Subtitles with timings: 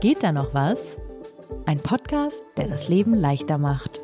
[0.00, 0.96] Geht da noch was?
[1.66, 3.97] Ein Podcast, der das Leben leichter macht.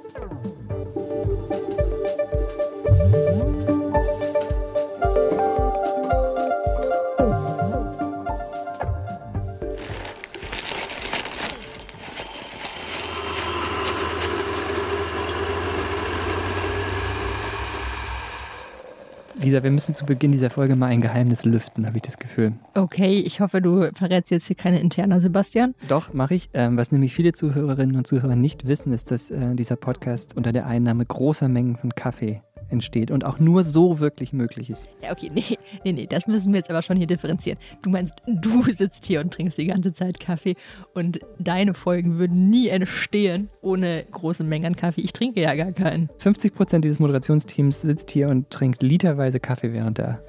[19.55, 22.55] Lisa, wir müssen zu Beginn dieser Folge mal ein Geheimnis lüften, habe ich das Gefühl.
[22.75, 25.77] Okay, ich hoffe, du verrätst jetzt hier keine interner, Sebastian.
[25.87, 26.51] Doch, mache ich.
[26.55, 30.53] Ähm, was nämlich viele Zuhörerinnen und Zuhörer nicht wissen, ist, dass äh, dieser Podcast unter
[30.53, 34.89] der Einnahme großer Mengen von Kaffee entsteht und auch nur so wirklich möglich ist.
[35.03, 37.59] Ja, okay, nee, nee, nee, das müssen wir jetzt aber schon hier differenzieren.
[37.83, 40.55] Du meinst, du sitzt hier und trinkst die ganze Zeit Kaffee
[40.95, 45.03] und deine Folgen würden nie entstehen ohne große Mengen an Kaffee.
[45.03, 46.09] Ich trinke ja gar keinen.
[46.19, 50.23] 50 Prozent dieses Moderationsteams sitzt hier und trinkt literweise Kaffee während der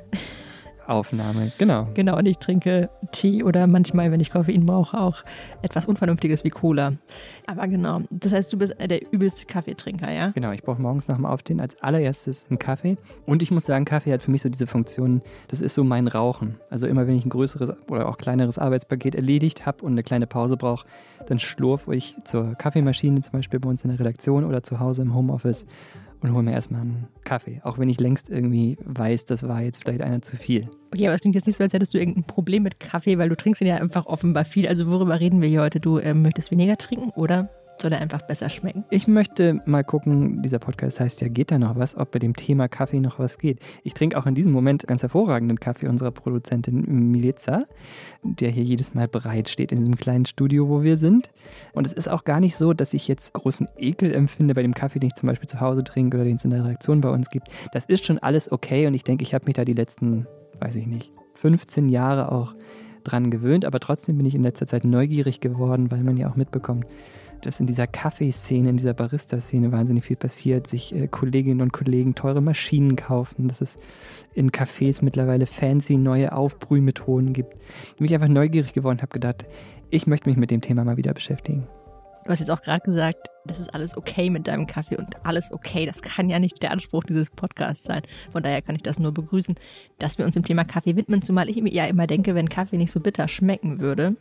[0.87, 1.87] Aufnahme, genau.
[1.93, 5.23] Genau, und ich trinke Tee oder manchmal, wenn ich Koffein brauche, auch
[5.61, 6.93] etwas Unvernünftiges wie Cola.
[7.47, 10.29] Aber genau, das heißt, du bist der übelste Kaffeetrinker, ja?
[10.29, 12.97] Genau, ich brauche morgens nach dem Aufstehen als allererstes einen Kaffee.
[13.25, 16.07] Und ich muss sagen, Kaffee hat für mich so diese Funktion, das ist so mein
[16.07, 16.55] Rauchen.
[16.69, 20.27] Also immer, wenn ich ein größeres oder auch kleineres Arbeitspaket erledigt habe und eine kleine
[20.27, 20.85] Pause brauche,
[21.27, 25.01] dann schlurfe ich zur Kaffeemaschine, zum Beispiel bei uns in der Redaktion oder zu Hause
[25.01, 25.65] im Homeoffice
[26.25, 27.61] und hole mir erstmal einen Kaffee.
[27.63, 30.69] Auch wenn ich längst irgendwie weiß, das war jetzt vielleicht einer zu viel.
[30.93, 33.29] Okay, aber es klingt jetzt nicht so, als hättest du irgendein Problem mit Kaffee, weil
[33.29, 34.67] du trinkst ihn ja einfach offenbar viel.
[34.67, 35.79] Also worüber reden wir hier heute?
[35.79, 37.49] Du äh, möchtest weniger trinken oder
[37.81, 38.85] soll er einfach besser schmecken?
[38.89, 42.35] Ich möchte mal gucken, dieser Podcast heißt ja, geht da noch was, ob bei dem
[42.35, 43.59] Thema Kaffee noch was geht.
[43.83, 47.63] Ich trinke auch in diesem Moment ganz hervorragenden Kaffee unserer Produzentin Milica,
[48.23, 51.31] der hier jedes Mal bereit steht in diesem kleinen Studio, wo wir sind.
[51.73, 54.73] Und es ist auch gar nicht so, dass ich jetzt großen Ekel empfinde bei dem
[54.73, 57.09] Kaffee, den ich zum Beispiel zu Hause trinke oder den es in der Redaktion bei
[57.09, 57.47] uns gibt.
[57.73, 60.27] Das ist schon alles okay und ich denke, ich habe mich da die letzten,
[60.59, 62.55] weiß ich nicht, 15 Jahre auch
[63.05, 66.35] dran gewöhnt, aber trotzdem bin ich in letzter Zeit neugierig geworden, weil man ja auch
[66.35, 66.85] mitbekommt,
[67.41, 72.15] dass in dieser Kaffeeszene, in dieser Barista-Szene wahnsinnig viel passiert, sich äh, Kolleginnen und Kollegen
[72.15, 73.75] teure Maschinen kaufen, dass es
[74.33, 77.53] in Cafés mittlerweile fancy neue Aufbrühmethoden gibt.
[77.93, 79.45] Ich bin einfach neugierig geworden, habe gedacht,
[79.89, 81.67] ich möchte mich mit dem Thema mal wieder beschäftigen.
[82.25, 85.51] Du hast jetzt auch gerade gesagt, das ist alles okay mit deinem Kaffee und alles
[85.51, 85.85] okay.
[85.85, 88.01] Das kann ja nicht der Anspruch dieses Podcasts sein.
[88.31, 89.53] Von daher kann ich das nur begrüßen,
[89.99, 92.77] dass wir uns dem Thema Kaffee widmen, zumal ich mir ja immer denke, wenn Kaffee
[92.77, 94.15] nicht so bitter schmecken würde,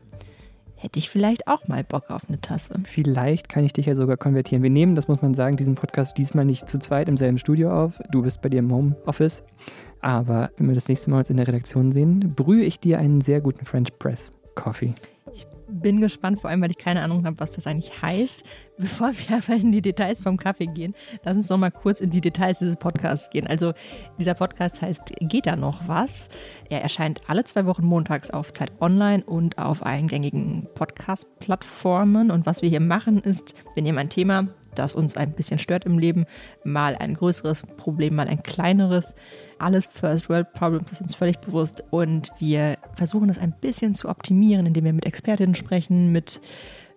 [0.84, 2.74] hätte ich vielleicht auch mal Bock auf eine Tasse.
[2.84, 4.62] Vielleicht kann ich dich ja sogar konvertieren.
[4.62, 7.72] Wir nehmen, das muss man sagen, diesen Podcast diesmal nicht zu zweit im selben Studio
[7.72, 7.98] auf.
[8.10, 9.42] Du bist bei dir im Homeoffice.
[10.02, 13.22] Aber wenn wir das nächste Mal uns in der Redaktion sehen, brühe ich dir einen
[13.22, 14.94] sehr guten French Press Coffee
[15.68, 18.44] bin gespannt, vor allem, weil ich keine Ahnung habe, was das eigentlich heißt.
[18.78, 22.10] Bevor wir aber in die Details vom Kaffee gehen, lass uns noch mal kurz in
[22.10, 23.46] die Details dieses Podcasts gehen.
[23.46, 23.72] Also,
[24.18, 26.28] dieser Podcast heißt Geht da noch was?
[26.70, 32.30] Er erscheint alle zwei Wochen montags auf Zeit Online und auf allen gängigen Podcast-Plattformen.
[32.30, 35.84] Und was wir hier machen, ist, wir nehmen ein Thema, das uns ein bisschen stört
[35.84, 36.26] im Leben,
[36.64, 39.14] mal ein größeres Problem, mal ein kleineres
[39.58, 41.82] alles First World Problems, das ist uns völlig bewusst.
[41.90, 46.40] Und wir versuchen das ein bisschen zu optimieren, indem wir mit Expertinnen sprechen, mit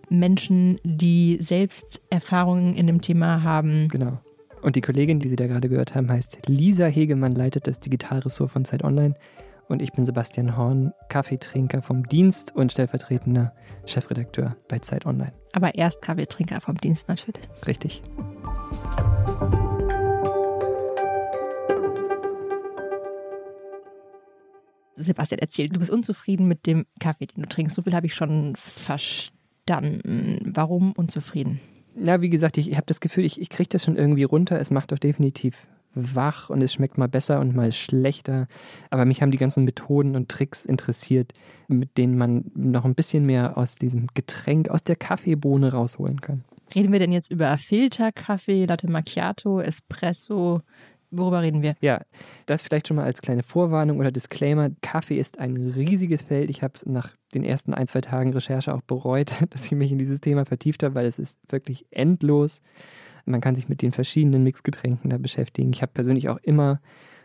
[0.09, 3.87] Menschen, die selbst Erfahrungen in dem Thema haben.
[3.89, 4.19] Genau.
[4.61, 8.51] Und die Kollegin, die Sie da gerade gehört haben, heißt Lisa Hegemann, leitet das Digitalressort
[8.51, 9.15] von Zeit Online.
[9.67, 13.53] Und ich bin Sebastian Horn, Kaffeetrinker vom Dienst und stellvertretender
[13.85, 15.33] Chefredakteur bei Zeit Online.
[15.53, 17.47] Aber erst Kaffeetrinker vom Dienst natürlich.
[17.65, 18.01] Richtig.
[24.97, 27.75] Sebastian, erzähl, du bist unzufrieden mit dem Kaffee, den du trinkst.
[27.75, 30.41] So viel habe ich schon verstanden.
[30.43, 31.59] Warum unzufrieden?
[31.95, 34.59] Na, wie gesagt, ich, ich habe das Gefühl, ich, ich kriege das schon irgendwie runter.
[34.59, 38.47] Es macht doch definitiv wach und es schmeckt mal besser und mal schlechter.
[38.89, 41.33] Aber mich haben die ganzen Methoden und Tricks interessiert,
[41.67, 46.43] mit denen man noch ein bisschen mehr aus diesem Getränk, aus der Kaffeebohne rausholen kann.
[46.75, 50.61] Reden wir denn jetzt über Filterkaffee, Latte Macchiato, Espresso?
[51.09, 51.75] Worüber reden wir?
[51.79, 52.01] Ja,
[52.47, 54.71] das vielleicht schon mal als kleine Vorwarnung oder Disclaimer.
[54.81, 56.49] Kaffee ist ein riesiges Feld.
[56.49, 59.91] Ich habe es nach den ersten ein, zwei Tagen Recherche auch bereut, dass ich mich
[59.91, 62.61] in dieses Thema vertieft habe, weil es ist wirklich endlos.
[63.25, 65.71] Man kann sich mit den verschiedenen Mixgetränken da beschäftigen.
[65.71, 66.81] Ich habe persönlich auch immer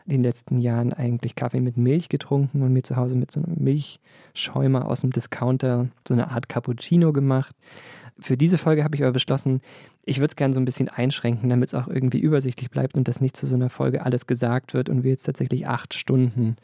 [0.06, 3.43] in den letzten Jahren eigentlich Kaffee mit Milch getrunken und mir zu Hause mit so
[3.43, 7.54] einem Milchschäumer aus dem Discounter so eine Art Cappuccino gemacht.
[8.19, 9.60] Für diese Folge habe ich aber beschlossen,
[10.04, 13.08] ich würde es gerne so ein bisschen einschränken, damit es auch irgendwie übersichtlich bleibt und
[13.08, 16.56] dass nicht zu so einer Folge alles gesagt wird und wir jetzt tatsächlich acht Stunden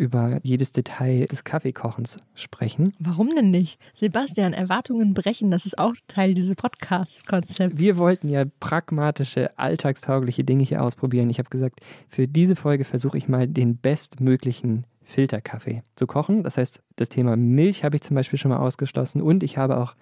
[0.00, 2.94] über jedes Detail des Kaffeekochens sprechen.
[2.98, 3.78] Warum denn nicht?
[3.94, 7.78] Sebastian, Erwartungen brechen, das ist auch Teil dieses Podcasts-Konzepts.
[7.78, 11.28] Wir wollten ja pragmatische, alltagstaugliche Dinge hier ausprobieren.
[11.28, 16.44] Ich habe gesagt, für diese Folge versuche ich mal den bestmöglichen Filterkaffee zu kochen.
[16.44, 19.76] Das heißt, das Thema Milch habe ich zum Beispiel schon mal ausgeschlossen und ich habe
[19.76, 19.94] auch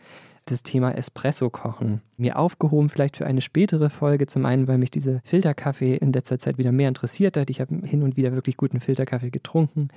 [0.50, 4.26] das Thema Espresso kochen mir aufgehoben, vielleicht für eine spätere Folge.
[4.26, 7.48] Zum einen, weil mich dieser Filterkaffee in letzter Zeit wieder mehr interessiert hat.
[7.48, 9.88] Ich habe hin und wieder wirklich guten Filterkaffee getrunken.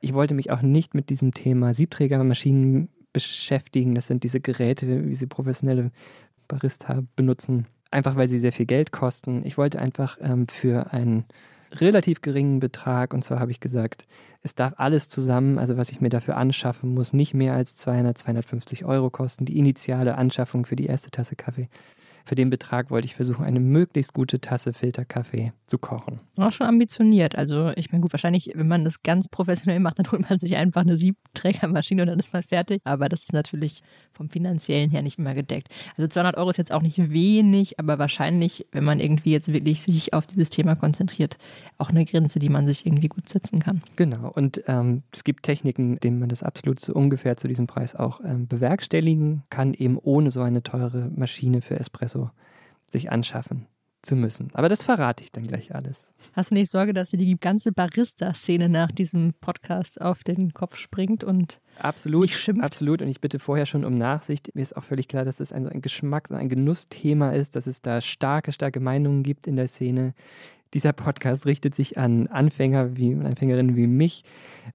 [0.00, 3.94] Ich wollte mich auch nicht mit diesem Thema Siebträgermaschinen beschäftigen.
[3.94, 5.90] Das sind diese Geräte, wie sie professionelle
[6.48, 7.66] Barista benutzen.
[7.90, 9.42] Einfach weil sie sehr viel Geld kosten.
[9.44, 11.24] Ich wollte einfach ähm, für einen
[11.80, 14.06] relativ geringen Betrag, und zwar habe ich gesagt,
[14.42, 18.16] es darf alles zusammen, also was ich mir dafür anschaffen muss, nicht mehr als 200,
[18.16, 19.44] 250 Euro kosten.
[19.44, 21.68] Die initiale Anschaffung für die erste Tasse Kaffee
[22.26, 26.18] für den Betrag wollte ich versuchen, eine möglichst gute Tasse Filterkaffee zu kochen.
[26.36, 27.36] Auch schon ambitioniert.
[27.36, 30.56] Also ich meine, gut, wahrscheinlich, wenn man das ganz professionell macht, dann holt man sich
[30.56, 32.80] einfach eine Siebträgermaschine und dann ist man fertig.
[32.82, 33.82] Aber das ist natürlich
[34.12, 35.68] vom finanziellen her nicht immer gedeckt.
[35.96, 39.82] Also 200 Euro ist jetzt auch nicht wenig, aber wahrscheinlich, wenn man irgendwie jetzt wirklich
[39.82, 41.38] sich auf dieses Thema konzentriert,
[41.78, 43.82] auch eine Grenze, die man sich irgendwie gut setzen kann.
[43.94, 44.32] Genau.
[44.34, 48.20] Und ähm, es gibt Techniken, denen man das absolut so ungefähr zu diesem Preis auch
[48.24, 52.30] ähm, bewerkstelligen kann, eben ohne so eine teure Maschine für Espresso so
[52.90, 53.66] sich anschaffen
[54.02, 54.50] zu müssen.
[54.54, 56.12] Aber das verrate ich dann gleich alles.
[56.32, 60.76] Hast du nicht Sorge, dass dir die ganze Barista-Szene nach diesem Podcast auf den Kopf
[60.76, 62.30] springt und absolut,
[62.60, 63.02] absolut.
[63.02, 64.54] Und ich bitte vorher schon um Nachsicht.
[64.54, 67.66] Mir ist auch völlig klar, dass das ein, ein Geschmacks- und ein Genussthema ist, dass
[67.66, 70.14] es da starke, starke Meinungen gibt in der Szene.
[70.74, 74.24] Dieser Podcast richtet sich an Anfänger wie Anfängerinnen wie mich,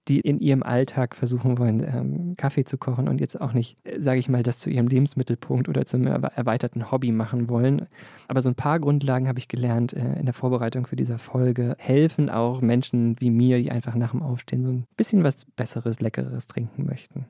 [0.07, 3.99] die in ihrem Alltag versuchen wollen, ähm, Kaffee zu kochen und jetzt auch nicht, äh,
[3.99, 7.87] sage ich mal, das zu ihrem Lebensmittelpunkt oder zum erweiterten Hobby machen wollen.
[8.27, 11.75] Aber so ein paar Grundlagen habe ich gelernt äh, in der Vorbereitung für diese Folge,
[11.77, 15.99] helfen auch Menschen wie mir, die einfach nach dem Aufstehen so ein bisschen was Besseres,
[15.99, 17.25] Leckeres trinken möchten.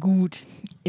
[0.00, 0.46] Gut.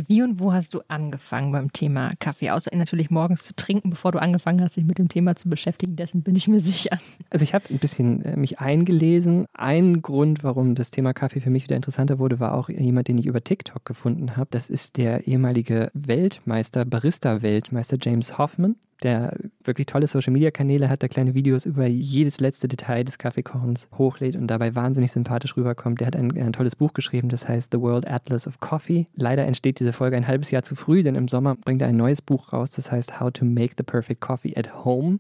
[0.08, 2.52] Wie und wo hast du angefangen beim Thema Kaffee?
[2.52, 5.98] Außer natürlich morgens zu trinken, bevor du angefangen hast, dich mit dem Thema zu beschäftigen.
[5.98, 6.98] Dessen bin ich mir sicher.
[7.30, 9.48] Also ich habe ein bisschen äh, mich eingelesen.
[9.54, 13.18] Ein Grund, warum das Thema Kaffee für mich wieder interessanter wurde, war auch jemand, den
[13.18, 14.48] ich über TikTok gefunden habe.
[14.52, 21.34] Das ist der ehemalige Weltmeister, Barista-Weltmeister James Hoffman der wirklich tolle Social-Media-Kanäle hat, der kleine
[21.34, 26.00] Videos über jedes letzte Detail des Kaffeekochens hochlädt und dabei wahnsinnig sympathisch rüberkommt.
[26.00, 29.08] Der hat ein, ein, tolles Buch geschrieben, das heißt The World Atlas of Coffee.
[29.16, 31.98] Leider entsteht diese Folge ein halbes Jahr zu früh, denn im Sommer bringt er ein
[31.98, 35.20] neues Buch raus, das heißt How to Make the Perfect Coffee at Home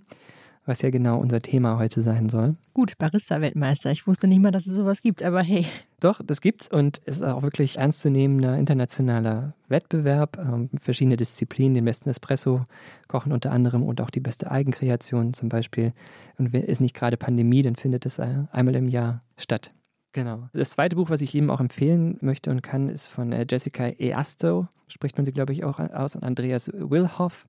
[0.66, 2.56] was ja genau unser Thema heute sein soll.
[2.74, 3.92] Gut, Barista-Weltmeister.
[3.92, 5.66] Ich wusste nicht mal, dass es sowas gibt, aber hey.
[6.00, 10.38] Doch, das gibt's und es ist auch wirklich ernstzunehmender internationaler Wettbewerb.
[10.38, 12.64] Ähm, verschiedene Disziplinen, den besten Espresso
[13.08, 15.94] kochen unter anderem und auch die beste Eigenkreation zum Beispiel.
[16.38, 19.72] Und ist nicht gerade Pandemie, dann findet es äh, einmal im Jahr statt.
[20.16, 20.48] Genau.
[20.54, 23.90] Das zweite Buch, was ich jedem auch empfehlen möchte und kann, ist von äh, Jessica
[23.98, 24.70] Easto.
[24.88, 26.16] Spricht man sie, glaube ich, auch aus.
[26.16, 27.46] Und Andreas Wilhoff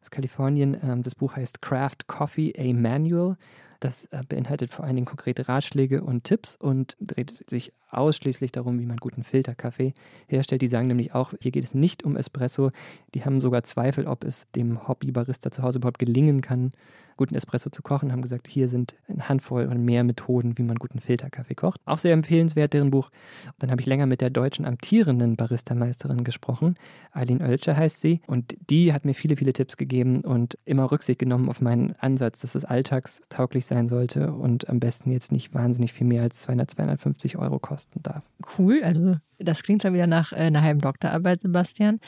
[0.00, 0.78] aus Kalifornien.
[0.82, 3.36] Ähm, das Buch heißt Craft Coffee, a Manual.
[3.80, 8.78] Das äh, beinhaltet vor allen Dingen konkrete Ratschläge und Tipps und dreht sich ausschließlich darum,
[8.78, 9.94] wie man guten Filterkaffee
[10.28, 10.62] herstellt.
[10.62, 12.70] Die sagen nämlich auch, hier geht es nicht um Espresso.
[13.14, 16.72] Die haben sogar Zweifel, ob es dem Hobbybarista zu Hause überhaupt gelingen kann,
[17.16, 20.76] guten Espresso zu kochen, haben gesagt, hier sind eine Handvoll und mehr Methoden, wie man
[20.76, 21.80] guten Filterkaffee kocht.
[21.84, 23.10] Auch sehr empfehlenswert, deren Buch.
[23.58, 26.74] Dann habe ich länger mit der deutschen amtierenden Baristameisterin gesprochen.
[27.12, 28.20] Eileen Oeltscher heißt sie.
[28.26, 32.40] Und die hat mir viele, viele Tipps gegeben und immer Rücksicht genommen auf meinen Ansatz,
[32.40, 36.70] dass es alltagstauglich sein sollte und am besten jetzt nicht wahnsinnig viel mehr als 200,
[36.70, 37.58] 250 Euro
[37.96, 38.24] kosten darf.
[38.58, 42.00] Cool, also das klingt schon wieder nach äh, einer halben Doktorarbeit, Sebastian.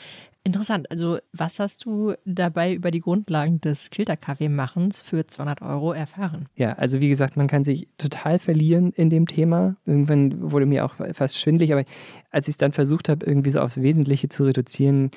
[0.43, 0.89] Interessant.
[0.89, 6.47] Also, was hast du dabei über die Grundlagen des Filterkaffeemachens für 200 Euro erfahren?
[6.55, 9.75] Ja, also wie gesagt, man kann sich total verlieren in dem Thema.
[9.85, 11.83] Irgendwann wurde mir auch fast schwindlig, aber
[12.31, 15.11] als ich es dann versucht habe, irgendwie so aufs Wesentliche zu reduzieren,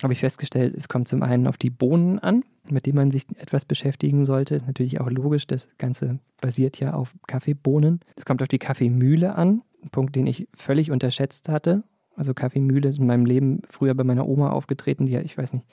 [0.00, 3.26] habe ich festgestellt, es kommt zum einen auf die Bohnen an, mit denen man sich
[3.36, 4.54] etwas beschäftigen sollte.
[4.54, 8.00] Ist natürlich auch logisch, das Ganze basiert ja auf Kaffeebohnen.
[8.14, 11.82] Es kommt auf die Kaffeemühle an, Punkt, den ich völlig unterschätzt hatte.
[12.16, 15.52] Also Kaffeemühle ist in meinem Leben früher bei meiner Oma aufgetreten, die ja, ich weiß
[15.52, 15.66] nicht,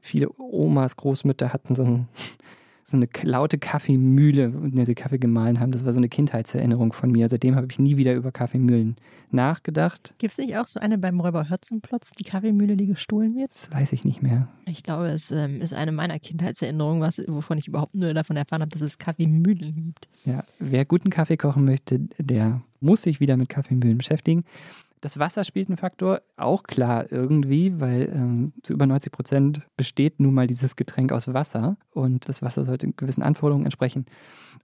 [0.00, 2.08] viele Omas, Großmütter hatten so, ein,
[2.84, 5.72] so eine laute Kaffeemühle, in der sie Kaffee gemahlen haben.
[5.72, 7.28] Das war so eine Kindheitserinnerung von mir.
[7.28, 8.96] Seitdem habe ich nie wieder über Kaffeemühlen
[9.30, 10.14] nachgedacht.
[10.18, 13.50] Gibt es nicht auch so eine beim Räuber Hörzenplotz, die Kaffeemühle, die gestohlen wird?
[13.50, 14.48] Das weiß ich nicht mehr.
[14.66, 18.60] Ich glaube, es ähm, ist eine meiner Kindheitserinnerungen, was, wovon ich überhaupt nur davon erfahren
[18.60, 20.08] habe, dass es Kaffeemühlen gibt.
[20.26, 24.44] Ja, wer guten Kaffee kochen möchte, der muss sich wieder mit Kaffeemühlen beschäftigen.
[25.04, 30.18] Das Wasser spielt einen Faktor, auch klar irgendwie, weil ähm, zu über 90 Prozent besteht
[30.18, 34.06] nun mal dieses Getränk aus Wasser und das Wasser sollte gewissen Anforderungen entsprechen.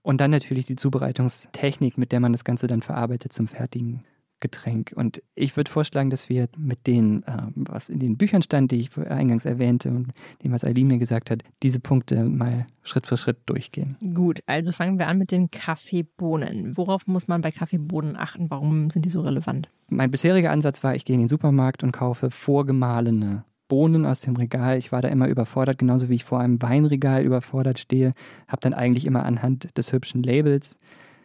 [0.01, 4.03] Und dann natürlich die Zubereitungstechnik, mit der man das Ganze dann verarbeitet zum fertigen
[4.41, 4.91] Getränk.
[4.95, 8.81] Und ich würde vorschlagen, dass wir mit dem, äh, was in den Büchern stand, die
[8.81, 10.11] ich eingangs erwähnte und
[10.43, 13.95] dem, was Eileen mir gesagt hat, diese Punkte mal Schritt für Schritt durchgehen.
[14.13, 16.75] Gut, also fangen wir an mit den Kaffeebohnen.
[16.75, 18.49] Worauf muss man bei Kaffeebohnen achten?
[18.49, 19.69] Warum sind die so relevant?
[19.87, 24.35] Mein bisheriger Ansatz war, ich gehe in den Supermarkt und kaufe vorgemahlene Bohnen aus dem
[24.35, 24.77] Regal.
[24.77, 28.13] Ich war da immer überfordert, genauso wie ich vor einem Weinregal überfordert stehe.
[28.49, 30.75] Habe dann eigentlich immer anhand des hübschen Labels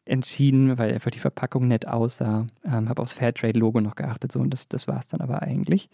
[0.07, 2.47] entschieden, weil einfach die Verpackung nett aussah.
[2.65, 5.89] Ähm, habe aufs Fairtrade-Logo noch geachtet, so und das, das war es dann aber eigentlich.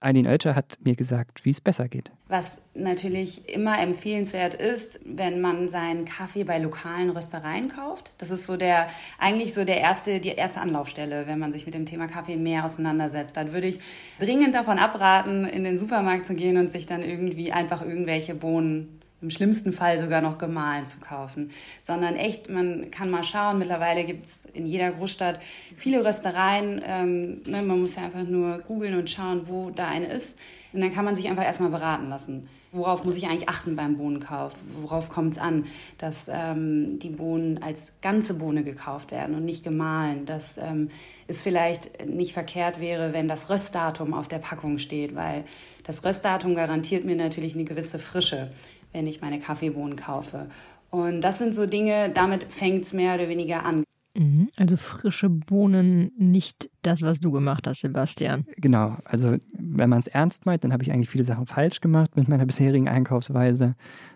[0.00, 2.10] Eileen Oelcher hat mir gesagt, wie es besser geht.
[2.28, 8.12] Was natürlich immer empfehlenswert ist, wenn man seinen Kaffee bei lokalen Röstereien kauft.
[8.18, 8.88] Das ist so der,
[9.18, 12.64] eigentlich so der erste, die erste Anlaufstelle, wenn man sich mit dem Thema Kaffee mehr
[12.64, 13.36] auseinandersetzt.
[13.36, 13.80] Dann würde ich
[14.18, 18.99] dringend davon abraten, in den Supermarkt zu gehen und sich dann irgendwie einfach irgendwelche Bohnen
[19.22, 21.50] im schlimmsten Fall sogar noch gemahlen zu kaufen,
[21.82, 25.40] sondern echt, man kann mal schauen, mittlerweile gibt es in jeder Großstadt
[25.76, 30.06] viele Röstereien, ähm, ne, man muss ja einfach nur googeln und schauen, wo da eine
[30.06, 30.38] ist
[30.72, 32.48] und dann kann man sich einfach erstmal beraten lassen.
[32.72, 34.52] Worauf muss ich eigentlich achten beim Bohnenkauf?
[34.80, 35.64] Worauf kommt es an,
[35.98, 40.24] dass ähm, die Bohnen als ganze Bohne gekauft werden und nicht gemahlen?
[40.24, 40.88] Dass ähm,
[41.26, 45.44] es vielleicht nicht verkehrt wäre, wenn das Röstdatum auf der Packung steht, weil
[45.82, 48.50] das Röstdatum garantiert mir natürlich eine gewisse Frische
[48.92, 50.48] wenn ich meine Kaffeebohnen kaufe.
[50.90, 53.84] Und das sind so Dinge, damit fängt es mehr oder weniger an.
[54.14, 54.48] Mhm.
[54.56, 58.44] Also frische Bohnen, nicht das, was du gemacht hast, Sebastian.
[58.56, 62.16] Genau, also wenn man es ernst meint, dann habe ich eigentlich viele Sachen falsch gemacht
[62.16, 63.70] mit meiner bisherigen Einkaufsweise.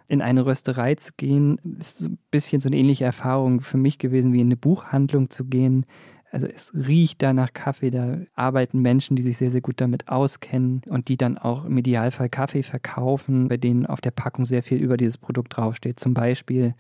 [0.09, 3.99] In eine Rösterei zu gehen, ist so ein bisschen so eine ähnliche Erfahrung für mich
[3.99, 5.87] gewesen, wie in eine Buchhandlung zu gehen.
[6.35, 10.09] Also es riecht da nach Kaffee, da arbeiten Menschen, die sich sehr, sehr gut damit
[10.09, 14.65] auskennen und die dann auch im Idealfall Kaffee verkaufen, bei denen auf der Packung sehr
[14.65, 16.01] viel über dieses Produkt draufsteht.
[16.01, 16.75] Zum Beispiel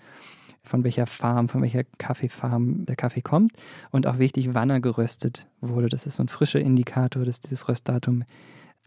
[0.64, 3.52] von welcher Farm, von welcher Kaffeefarm der Kaffee kommt
[3.92, 5.88] und auch wichtig, wann er geröstet wurde.
[5.88, 8.24] Das ist so ein frischer Indikator, dass dieses Röstdatum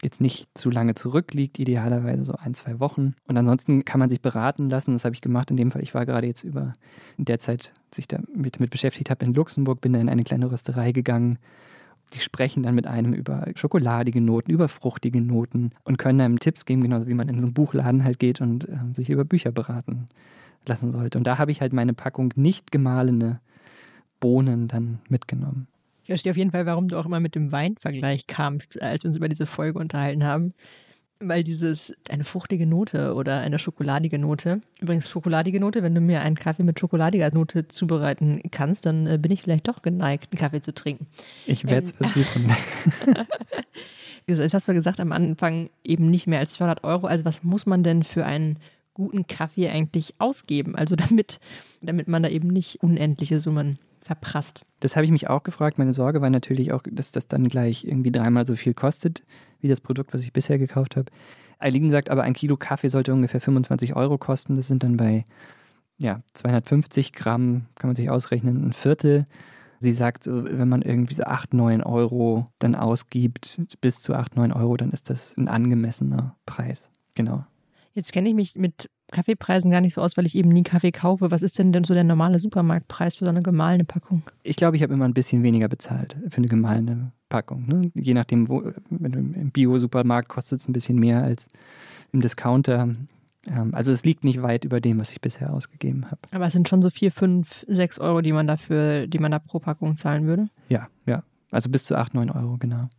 [0.02, 3.16] jetzt nicht zu lange zurückliegt, idealerweise so ein, zwei Wochen.
[3.28, 4.94] Und ansonsten kann man sich beraten lassen.
[4.94, 5.82] Das habe ich gemacht in dem Fall.
[5.82, 6.74] Ich war gerade jetzt über
[7.18, 10.92] der Zeit, sich damit mit beschäftigt habe in Luxemburg, bin da in eine kleine Rösterei
[10.92, 11.40] gegangen.
[12.14, 16.66] Die sprechen dann mit einem über schokoladige Noten, über fruchtige Noten und können einem Tipps
[16.66, 19.52] geben, genauso wie man in so einen Buchladen halt geht und äh, sich über Bücher
[19.52, 20.06] beraten
[20.66, 21.18] lassen sollte.
[21.18, 23.42] Und da habe ich halt meine Packung nicht gemahlene
[24.20, 25.68] Bohnen dann mitgenommen.
[26.08, 29.10] Ich verstehe auf jeden Fall, warum du auch immer mit dem Weinvergleich kamst, als wir
[29.10, 30.54] uns über diese Folge unterhalten haben.
[31.20, 36.22] Weil dieses, eine fruchtige Note oder eine schokoladige Note, übrigens schokoladige Note, wenn du mir
[36.22, 40.40] einen Kaffee mit schokoladiger Note zubereiten kannst, dann äh, bin ich vielleicht doch geneigt, einen
[40.40, 41.08] Kaffee zu trinken.
[41.46, 42.54] Ich werde es ähm, versuchen.
[44.28, 47.08] Jetzt hast du gesagt am Anfang eben nicht mehr als 200 Euro.
[47.08, 48.60] Also was muss man denn für einen
[48.94, 50.74] guten Kaffee eigentlich ausgeben?
[50.78, 51.42] Also damit,
[51.82, 54.66] damit man da eben nicht unendliche Summen verprasst.
[54.80, 55.78] Das habe ich mich auch gefragt.
[55.78, 59.24] Meine Sorge war natürlich auch, dass das dann gleich irgendwie dreimal so viel kostet,
[59.60, 61.12] wie das Produkt, was ich bisher gekauft habe.
[61.60, 64.56] Eileen sagt aber, ein Kilo Kaffee sollte ungefähr 25 Euro kosten.
[64.56, 65.26] Das sind dann bei
[65.98, 69.28] ja, 250 Gramm, kann man sich ausrechnen, ein Viertel.
[69.80, 74.52] Sie sagt, wenn man irgendwie so 8, 9 Euro dann ausgibt, bis zu 8, 9
[74.52, 76.90] Euro, dann ist das ein angemessener Preis.
[77.16, 77.46] Genau.
[77.94, 80.92] Jetzt kenne ich mich mit Kaffeepreisen gar nicht so aus, weil ich eben nie Kaffee
[80.92, 81.32] kaufe.
[81.32, 84.24] Was ist denn denn so der normale Supermarktpreis für so eine gemahlene Packung?
[84.44, 87.66] Ich glaube, ich habe immer ein bisschen weniger bezahlt für eine gemahlene Packung.
[87.68, 87.92] Ne?
[87.96, 91.48] Je nachdem, wo, im Bio-Supermarkt kostet es ein bisschen mehr als
[92.12, 92.90] im Discounter.
[93.48, 96.22] Ähm, also es liegt nicht weit über dem, was ich bisher ausgegeben habe.
[96.32, 99.40] Aber es sind schon so vier, fünf, sechs Euro, die man dafür, die man da
[99.40, 100.50] pro Packung zahlen würde?
[100.70, 101.24] Ja, ja.
[101.50, 102.90] Also bis zu acht, neun Euro, genau.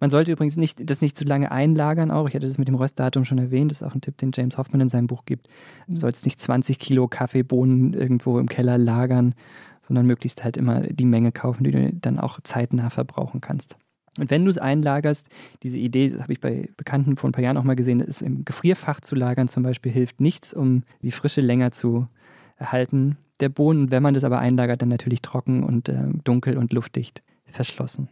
[0.00, 2.28] Man sollte übrigens nicht, das nicht zu lange einlagern auch.
[2.28, 3.70] Ich hatte das mit dem Röstdatum schon erwähnt.
[3.70, 5.48] Das ist auch ein Tipp, den James Hoffman in seinem Buch gibt.
[5.86, 9.34] Du sollst nicht 20 Kilo Kaffeebohnen irgendwo im Keller lagern,
[9.82, 13.76] sondern möglichst halt immer die Menge kaufen, die du dann auch zeitnah verbrauchen kannst.
[14.18, 15.28] Und wenn du es einlagerst,
[15.62, 18.20] diese Idee, das habe ich bei Bekannten vor ein paar Jahren auch mal gesehen, ist
[18.20, 22.08] im Gefrierfach zu lagern zum Beispiel hilft nichts, um die Frische länger zu
[22.56, 23.90] erhalten der Bohnen.
[23.90, 28.08] Wenn man das aber einlagert, dann natürlich trocken und äh, dunkel und luftdicht verschlossen.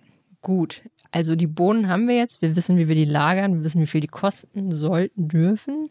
[0.46, 2.40] Gut, also die Bohnen haben wir jetzt.
[2.40, 3.56] Wir wissen, wie wir die lagern.
[3.56, 5.88] Wir wissen, wie viel die kosten sollten, dürfen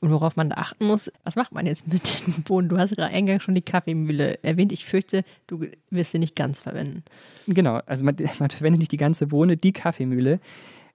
[0.00, 1.10] und worauf man da achten muss.
[1.22, 2.68] Was macht man jetzt mit den Bohnen?
[2.68, 4.72] Du hast gerade eingangs schon die Kaffeemühle erwähnt.
[4.72, 7.02] Ich fürchte, du wirst sie nicht ganz verwenden.
[7.46, 10.38] Genau, also man, man verwendet nicht die ganze Bohne, die Kaffeemühle.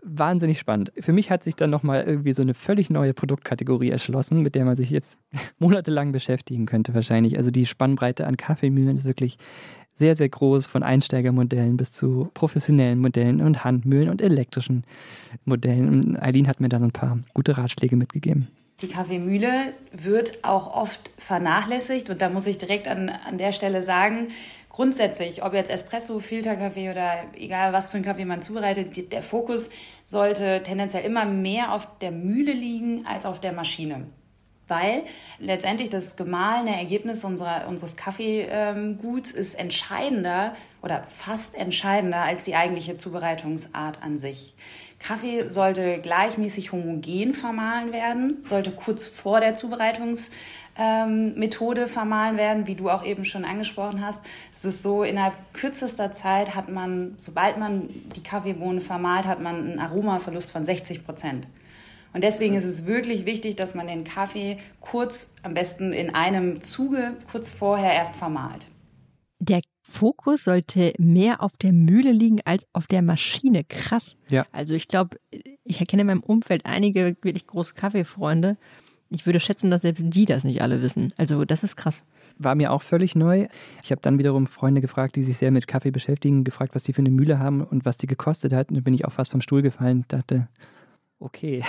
[0.03, 0.91] Wahnsinnig spannend.
[0.99, 4.65] Für mich hat sich dann nochmal irgendwie so eine völlig neue Produktkategorie erschlossen, mit der
[4.65, 5.17] man sich jetzt
[5.57, 7.37] monatelang beschäftigen könnte, wahrscheinlich.
[7.37, 9.39] Also die Spannbreite an Kaffeemühlen ist wirklich
[9.99, 14.83] sehr, sehr groß, von Einsteigermodellen bis zu professionellen Modellen und Handmühlen und elektrischen
[15.45, 15.89] Modellen.
[15.89, 18.47] Und Eileen hat mir da so ein paar gute Ratschläge mitgegeben.
[18.81, 23.83] Die Kaffeemühle wird auch oft vernachlässigt und da muss ich direkt an, an der Stelle
[23.83, 24.29] sagen,
[24.69, 29.69] grundsätzlich, ob jetzt Espresso, Filterkaffee oder egal was für einen Kaffee man zubereitet, der Fokus
[30.05, 34.05] sollte tendenziell immer mehr auf der Mühle liegen als auf der Maschine
[34.69, 35.03] weil
[35.39, 42.95] letztendlich das gemahlene Ergebnis unserer, unseres Kaffeeguts ist entscheidender oder fast entscheidender als die eigentliche
[42.95, 44.53] Zubereitungsart an sich.
[44.99, 52.75] Kaffee sollte gleichmäßig homogen vermahlen werden, sollte kurz vor der Zubereitungsmethode ähm, vermahlen werden, wie
[52.75, 54.19] du auch eben schon angesprochen hast.
[54.53, 59.55] Es ist so, innerhalb kürzester Zeit hat man, sobald man die Kaffeebohne vermahlt, hat man
[59.55, 61.47] einen Aromaverlust von 60 Prozent.
[62.13, 66.61] Und deswegen ist es wirklich wichtig, dass man den Kaffee kurz, am besten in einem
[66.61, 68.67] Zuge, kurz vorher erst vermahlt.
[69.39, 73.63] Der Fokus sollte mehr auf der Mühle liegen als auf der Maschine.
[73.63, 74.15] Krass.
[74.27, 74.45] Ja.
[74.51, 75.17] Also ich glaube,
[75.63, 78.57] ich erkenne in meinem Umfeld einige wirklich große Kaffeefreunde.
[79.09, 81.13] Ich würde schätzen, dass selbst die das nicht alle wissen.
[81.17, 82.05] Also das ist krass.
[82.37, 83.47] War mir auch völlig neu.
[83.81, 86.93] Ich habe dann wiederum Freunde gefragt, die sich sehr mit Kaffee beschäftigen, gefragt, was die
[86.93, 88.69] für eine Mühle haben und was die gekostet hat.
[88.69, 90.47] Und dann bin ich auch fast vom Stuhl gefallen und dachte,
[91.19, 91.63] okay,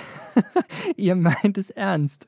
[0.96, 2.26] ihr meint es ernst.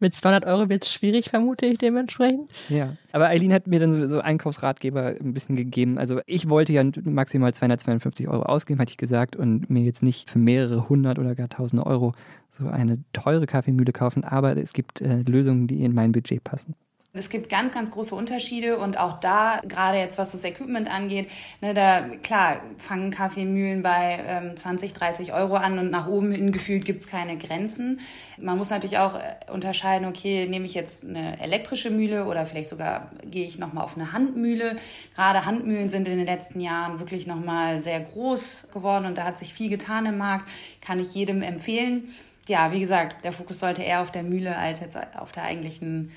[0.00, 2.50] Mit 200 Euro wird es schwierig, vermute ich dementsprechend.
[2.68, 5.98] Ja, aber Eileen hat mir dann so, Einkaufsratgeber ein bisschen gegeben.
[5.98, 10.30] Also ich wollte ja maximal 252 Euro ausgeben, hatte ich gesagt, und mir jetzt nicht
[10.30, 12.12] für mehrere hundert oder gar tausende Euro
[12.52, 16.74] so eine teure Kaffeemühle kaufen, aber es gibt äh, Lösungen, die in mein Budget passen.
[17.16, 21.28] Es gibt ganz, ganz große Unterschiede und auch da, gerade jetzt was das Equipment angeht,
[21.60, 26.52] ne, da klar fangen Kaffeemühlen bei ähm, 20, 30 Euro an und nach oben hin
[26.52, 28.00] gefühlt gibt's keine Grenzen.
[28.38, 32.68] Man muss natürlich auch äh, unterscheiden, okay, nehme ich jetzt eine elektrische Mühle oder vielleicht
[32.68, 34.76] sogar gehe ich nochmal auf eine Handmühle.
[35.14, 39.38] Gerade Handmühlen sind in den letzten Jahren wirklich nochmal sehr groß geworden und da hat
[39.38, 40.48] sich viel getan im Markt,
[40.80, 42.08] kann ich jedem empfehlen
[42.48, 46.12] ja, wie gesagt, der Fokus sollte eher auf der Mühle als jetzt auf der eigentlichen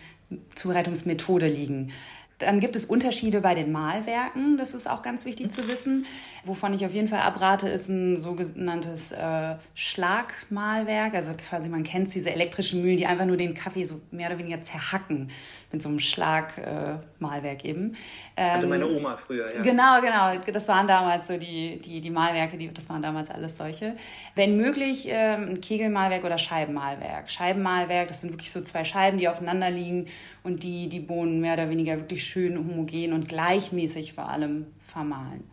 [0.56, 1.92] Zubereitungsmethode liegen.
[2.40, 6.06] Dann gibt es Unterschiede bei den Mahlwerken, das ist auch ganz wichtig zu wissen.
[6.46, 11.16] Wovon ich auf jeden Fall abrate, ist ein sogenanntes äh, Schlagmahlwerk.
[11.16, 14.40] Also quasi, man kennt diese elektrischen Mühlen, die einfach nur den Kaffee so mehr oder
[14.40, 15.30] weniger zerhacken
[15.72, 17.96] mit so einem Schlagmahlwerk äh, eben.
[18.36, 19.62] Ähm, Hatte meine Oma früher, ja.
[19.62, 20.36] Genau, genau.
[20.52, 23.96] Das waren damals so die, die, die Mahlwerke, die, das waren damals alles solche.
[24.36, 27.30] Wenn möglich, ähm, ein Kegelmahlwerk oder Scheibenmahlwerk.
[27.30, 30.08] Scheibenmahlwerk, das sind wirklich so zwei Scheiben, die aufeinander liegen
[30.44, 35.44] und die die Bohnen mehr oder weniger wirklich schön homogen und gleichmäßig vor allem vermahlen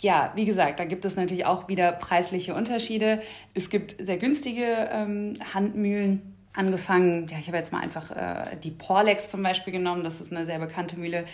[0.00, 3.22] ja, wie gesagt, da gibt es natürlich auch wieder preisliche Unterschiede.
[3.54, 8.70] Es gibt sehr günstige ähm, Handmühlen, angefangen, ja, ich habe jetzt mal einfach äh, die
[8.70, 11.24] Porlex zum Beispiel genommen, das ist eine sehr bekannte Mühle,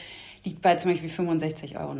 [0.45, 1.95] liegt bei zum Beispiel 65,90 Euro.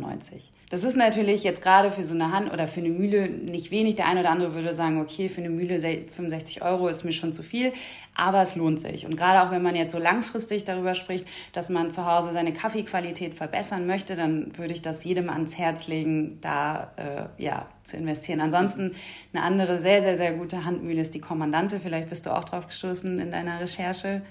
[0.69, 3.95] Das ist natürlich jetzt gerade für so eine Hand oder für eine Mühle nicht wenig.
[3.95, 7.33] Der eine oder andere würde sagen, okay, für eine Mühle 65 Euro ist mir schon
[7.33, 7.71] zu viel,
[8.15, 9.05] aber es lohnt sich.
[9.05, 12.51] Und gerade auch wenn man jetzt so langfristig darüber spricht, dass man zu Hause seine
[12.51, 17.97] Kaffeequalität verbessern möchte, dann würde ich das jedem ans Herz legen, da äh, ja zu
[17.97, 18.41] investieren.
[18.41, 18.95] Ansonsten
[19.33, 21.79] eine andere sehr, sehr, sehr gute Handmühle ist die Kommandante.
[21.79, 24.23] Vielleicht bist du auch drauf gestoßen in deiner Recherche.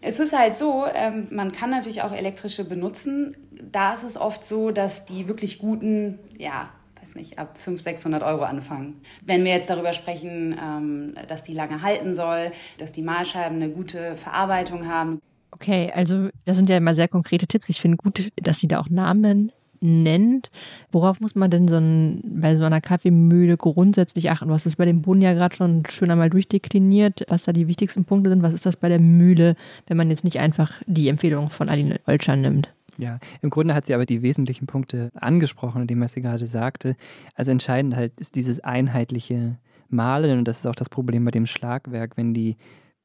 [0.00, 3.36] Es ist halt so, ähm, man kann natürlich auch elektrische benutzen.
[3.50, 8.22] Da ist es oft so, dass die wirklich guten, ja, weiß nicht, ab 500, 600
[8.22, 9.00] Euro anfangen.
[9.24, 13.70] Wenn wir jetzt darüber sprechen, ähm, dass die lange halten soll, dass die Mahlscheiben eine
[13.70, 15.20] gute Verarbeitung haben.
[15.50, 17.68] Okay, also das sind ja immer sehr konkrete Tipps.
[17.68, 20.50] Ich finde gut, dass Sie da auch Namen nennt.
[20.92, 24.50] Worauf muss man denn so ein, bei so einer Kaffeemühle grundsätzlich achten?
[24.50, 28.04] Hast es bei dem Bohnen ja gerade schon schön einmal durchdekliniert, was da die wichtigsten
[28.04, 28.42] Punkte sind.
[28.42, 32.00] Was ist das bei der Mühle, wenn man jetzt nicht einfach die Empfehlung von Aline
[32.06, 32.72] Olscher nimmt?
[32.98, 36.96] Ja, im Grunde hat sie aber die wesentlichen Punkte angesprochen, indem was sie gerade sagte.
[37.34, 39.56] Also entscheidend halt ist dieses einheitliche
[39.88, 42.56] Malen und das ist auch das Problem bei dem Schlagwerk, wenn die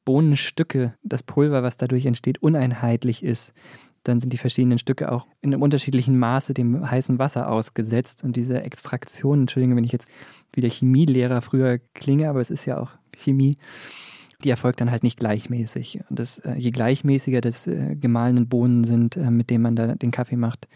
[0.04, 3.54] Bohnenstücke, das Pulver, was dadurch entsteht, uneinheitlich ist,
[4.04, 8.22] dann sind die verschiedenen Stücke auch in einem unterschiedlichen Maße dem heißen Wasser ausgesetzt.
[8.22, 10.08] Und diese Extraktion, Entschuldigung, wenn ich jetzt
[10.52, 13.56] wie der Chemielehrer früher klinge, aber es ist ja auch Chemie,
[14.44, 16.00] die erfolgt dann halt nicht gleichmäßig.
[16.10, 19.94] Und das, äh, je gleichmäßiger das äh, gemahlenen Bohnen sind, äh, mit denen man da
[19.94, 20.68] den Kaffee macht,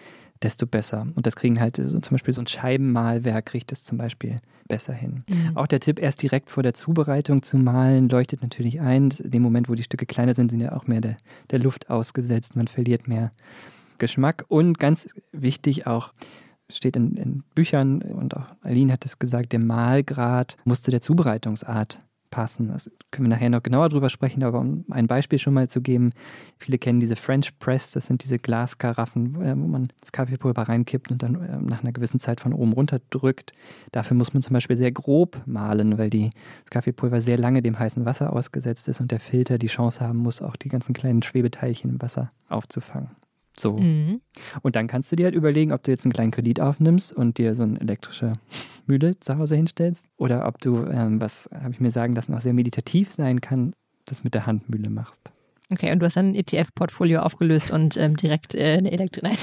[0.43, 1.07] desto besser.
[1.15, 4.37] Und das kriegen halt so, zum Beispiel so ein Scheibenmalwerk kriegt das zum Beispiel
[4.69, 5.25] besser hin.
[5.29, 5.57] Mhm.
[5.57, 9.11] Auch der Tipp, erst direkt vor der Zubereitung zu malen, leuchtet natürlich ein.
[9.19, 11.17] In dem Moment, wo die Stücke kleiner sind, sind ja auch mehr der,
[11.51, 12.57] der Luft ausgesetzt.
[12.57, 13.33] Man verliert mehr
[13.99, 14.45] Geschmack.
[14.49, 16.13] Und ganz wichtig auch,
[16.71, 21.01] steht in, in Büchern und auch Aline hat es gesagt, der Mahlgrad muss zu der
[21.01, 22.69] Zubereitungsart passen.
[22.69, 25.81] Das können wir nachher noch genauer drüber sprechen, aber um ein Beispiel schon mal zu
[25.81, 26.11] geben,
[26.59, 31.11] viele kennen diese French Press, das sind diese Glaskaraffen, äh, wo man das Kaffeepulver reinkippt
[31.11, 33.53] und dann äh, nach einer gewissen Zeit von oben runter drückt.
[33.93, 36.31] Dafür muss man zum Beispiel sehr grob mahlen, weil die,
[36.65, 40.19] das Kaffeepulver sehr lange dem heißen Wasser ausgesetzt ist und der Filter die Chance haben
[40.19, 43.11] muss, auch die ganzen kleinen Schwebeteilchen im Wasser aufzufangen.
[43.59, 43.77] So.
[43.77, 44.21] Mhm.
[44.63, 47.39] Und dann kannst du dir halt überlegen, ob du jetzt einen kleinen Kredit aufnimmst und
[47.39, 48.33] dir so eine elektrische
[48.87, 52.41] Mühle zu Hause hinstellst oder ob du, ähm, was habe ich mir sagen lassen, auch
[52.41, 53.75] sehr meditativ sein kann,
[54.07, 55.33] das mit der Handmühle machst.
[55.71, 59.37] Okay, und du hast dann ein ETF-Portfolio aufgelöst und ähm, direkt äh, eine elektrische.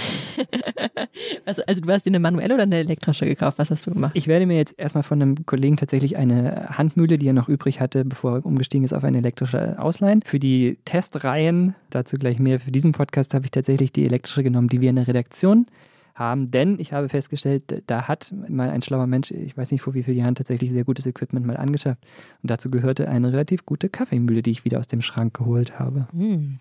[1.45, 3.59] also, also du hast dir eine manuelle oder eine elektrische gekauft?
[3.59, 4.13] Was hast du gemacht?
[4.15, 7.79] Ich werde mir jetzt erstmal von einem Kollegen tatsächlich eine Handmühle, die er noch übrig
[7.79, 10.23] hatte, bevor er umgestiegen ist, auf eine elektrische ausleihen.
[10.25, 14.69] Für die Testreihen, dazu gleich mehr, für diesen Podcast habe ich tatsächlich die elektrische genommen,
[14.69, 15.67] die wir in der Redaktion
[16.15, 19.93] haben, denn ich habe festgestellt, da hat mal ein schlauer Mensch, ich weiß nicht vor
[19.93, 22.01] wie vielen Jahren, tatsächlich sehr gutes Equipment mal angeschafft.
[22.41, 26.07] Und dazu gehörte eine relativ gute Kaffeemühle, die ich wieder aus dem Schrank geholt habe.
[26.11, 26.59] Hm.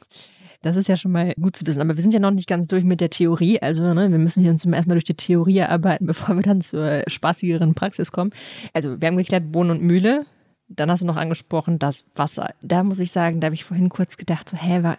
[0.63, 1.83] Das ist ja schon mal gut zu wissen.
[1.83, 3.61] Aber wir sind ja noch nicht ganz durch mit der Theorie.
[3.61, 7.03] Also ne, wir müssen hier uns erstmal durch die Theorie arbeiten, bevor wir dann zur
[7.07, 8.33] spaßigeren Praxis kommen.
[8.73, 10.25] Also wir haben geklärt Bohnen und Mühle.
[10.69, 12.55] Dann hast du noch angesprochen das Wasser.
[12.63, 14.97] Da muss ich sagen, da habe ich vorhin kurz gedacht, so, hä,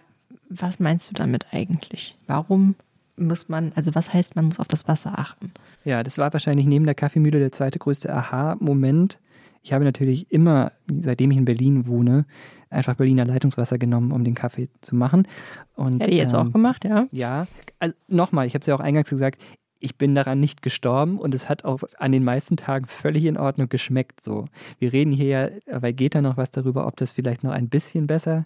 [0.48, 2.16] was meinst du damit eigentlich?
[2.28, 2.76] Warum
[3.16, 5.52] muss man, also was heißt, man muss auf das Wasser achten?
[5.84, 9.18] Ja, das war wahrscheinlich neben der Kaffeemühle der zweite größte Aha-Moment.
[9.62, 12.24] Ich habe natürlich immer, seitdem ich in Berlin wohne,
[12.70, 15.26] einfach Berliner Leitungswasser genommen, um den Kaffee zu machen.
[15.74, 17.08] Und, Hätte ich jetzt ähm, auch gemacht, ja?
[17.10, 17.46] Ja,
[17.78, 19.42] also nochmal, ich habe es ja auch eingangs gesagt,
[19.78, 23.36] ich bin daran nicht gestorben und es hat auch an den meisten Tagen völlig in
[23.36, 24.22] Ordnung geschmeckt.
[24.22, 24.46] So,
[24.78, 25.26] wir reden hier
[25.66, 28.44] ja bei Geta noch was darüber, ob das vielleicht noch ein bisschen besser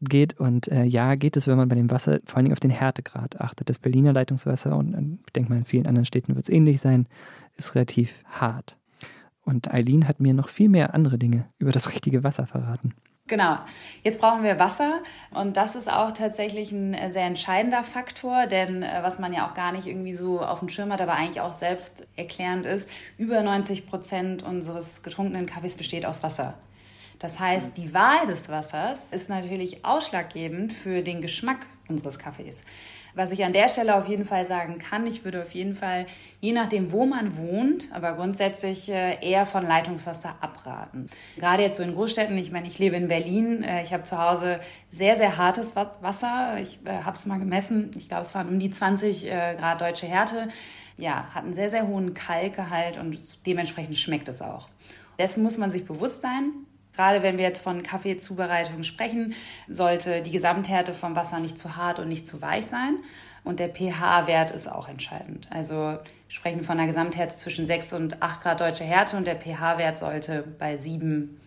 [0.00, 0.38] geht.
[0.38, 3.40] Und äh, ja, geht es, wenn man bei dem Wasser vor allem auf den Härtegrad
[3.40, 3.68] achtet.
[3.68, 6.80] Das Berliner Leitungswasser und äh, ich denke mal in vielen anderen Städten wird es ähnlich
[6.80, 7.06] sein,
[7.56, 8.76] ist relativ hart.
[9.42, 12.94] Und Eileen hat mir noch viel mehr andere Dinge über das richtige Wasser verraten.
[13.30, 13.58] Genau.
[14.02, 18.82] Jetzt brauchen wir Wasser und das ist auch tatsächlich ein äh, sehr entscheidender Faktor, denn
[18.82, 21.40] äh, was man ja auch gar nicht irgendwie so auf dem Schirm hat, aber eigentlich
[21.40, 26.54] auch selbst erklärend ist, über 90 Prozent unseres getrunkenen Kaffees besteht aus Wasser.
[27.20, 32.62] Das heißt, die Wahl des Wassers ist natürlich ausschlaggebend für den Geschmack unseres Kaffees.
[33.14, 36.06] Was ich an der Stelle auf jeden Fall sagen kann, ich würde auf jeden Fall,
[36.40, 41.08] je nachdem, wo man wohnt, aber grundsätzlich äh, eher von Leitungswasser abraten.
[41.36, 44.16] Gerade jetzt so in Großstädten, ich meine, ich lebe in Berlin, äh, ich habe zu
[44.16, 46.56] Hause sehr, sehr hartes Wasser.
[46.60, 50.06] Ich äh, habe es mal gemessen, ich glaube, es waren um die 20 Grad deutsche
[50.06, 50.48] Härte.
[50.96, 54.68] Ja, hat einen sehr, sehr hohen Kalkgehalt und dementsprechend schmeckt es auch.
[55.18, 56.52] Dessen muss man sich bewusst sein.
[57.00, 59.32] Gerade wenn wir jetzt von Kaffeezubereitung sprechen,
[59.66, 62.98] sollte die Gesamthärte vom Wasser nicht zu hart und nicht zu weich sein.
[63.42, 65.48] Und der pH-Wert ist auch entscheidend.
[65.48, 65.96] Also
[66.28, 70.44] sprechen von einer Gesamthärte zwischen 6 und 8 Grad deutsche Härte und der pH-Wert sollte
[70.58, 71.40] bei 7,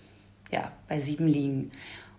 [0.52, 1.72] ja, bei 7 liegen.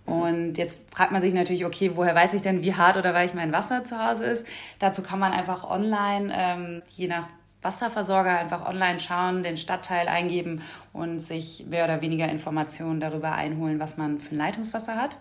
[0.07, 3.35] Und jetzt fragt man sich natürlich, okay, woher weiß ich denn, wie hart oder weich
[3.35, 4.47] mein Wasser zu Hause ist?
[4.79, 7.27] Dazu kann man einfach online, ähm, je nach
[7.65, 10.61] Wasserversorger einfach online schauen, den Stadtteil eingeben
[10.93, 15.17] und sich mehr oder weniger Informationen darüber einholen, was man für ein Leitungswasser hat.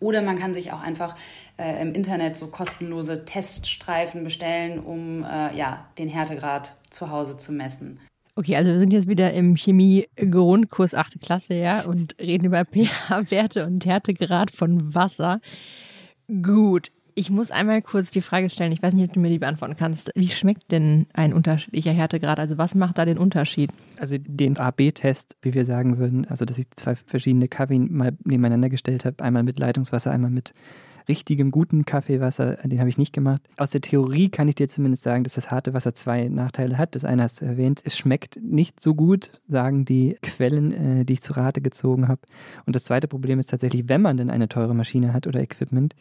[0.00, 1.16] Oder man kann sich auch einfach
[1.58, 7.52] äh, im Internet so kostenlose Teststreifen bestellen, um äh, ja, den Härtegrad zu Hause zu
[7.52, 7.98] messen.
[8.36, 11.20] Okay, also wir sind jetzt wieder im Chemie-Grundkurs 8.
[11.20, 15.40] Klasse, ja, und reden über pH-Werte und Härtegrad von Wasser.
[16.28, 19.40] Gut, ich muss einmal kurz die Frage stellen, ich weiß nicht, ob du mir die
[19.40, 20.12] beantworten kannst.
[20.14, 22.38] Wie schmeckt denn ein unterschiedlicher Härtegrad?
[22.38, 23.70] Also was macht da den Unterschied?
[23.98, 28.68] Also den AB-Test, wie wir sagen würden, also dass ich zwei verschiedene Kaffee mal nebeneinander
[28.68, 30.52] gestellt habe, einmal mit Leitungswasser, einmal mit
[31.08, 33.42] richtigem, guten Kaffeewasser, den habe ich nicht gemacht.
[33.56, 36.94] Aus der Theorie kann ich dir zumindest sagen, dass das harte Wasser zwei Nachteile hat.
[36.94, 41.14] Das eine hast du erwähnt, es schmeckt nicht so gut, sagen die Quellen, äh, die
[41.14, 42.20] ich zu Rate gezogen habe.
[42.66, 45.94] Und das zweite Problem ist tatsächlich, wenn man denn eine teure Maschine hat oder Equipment,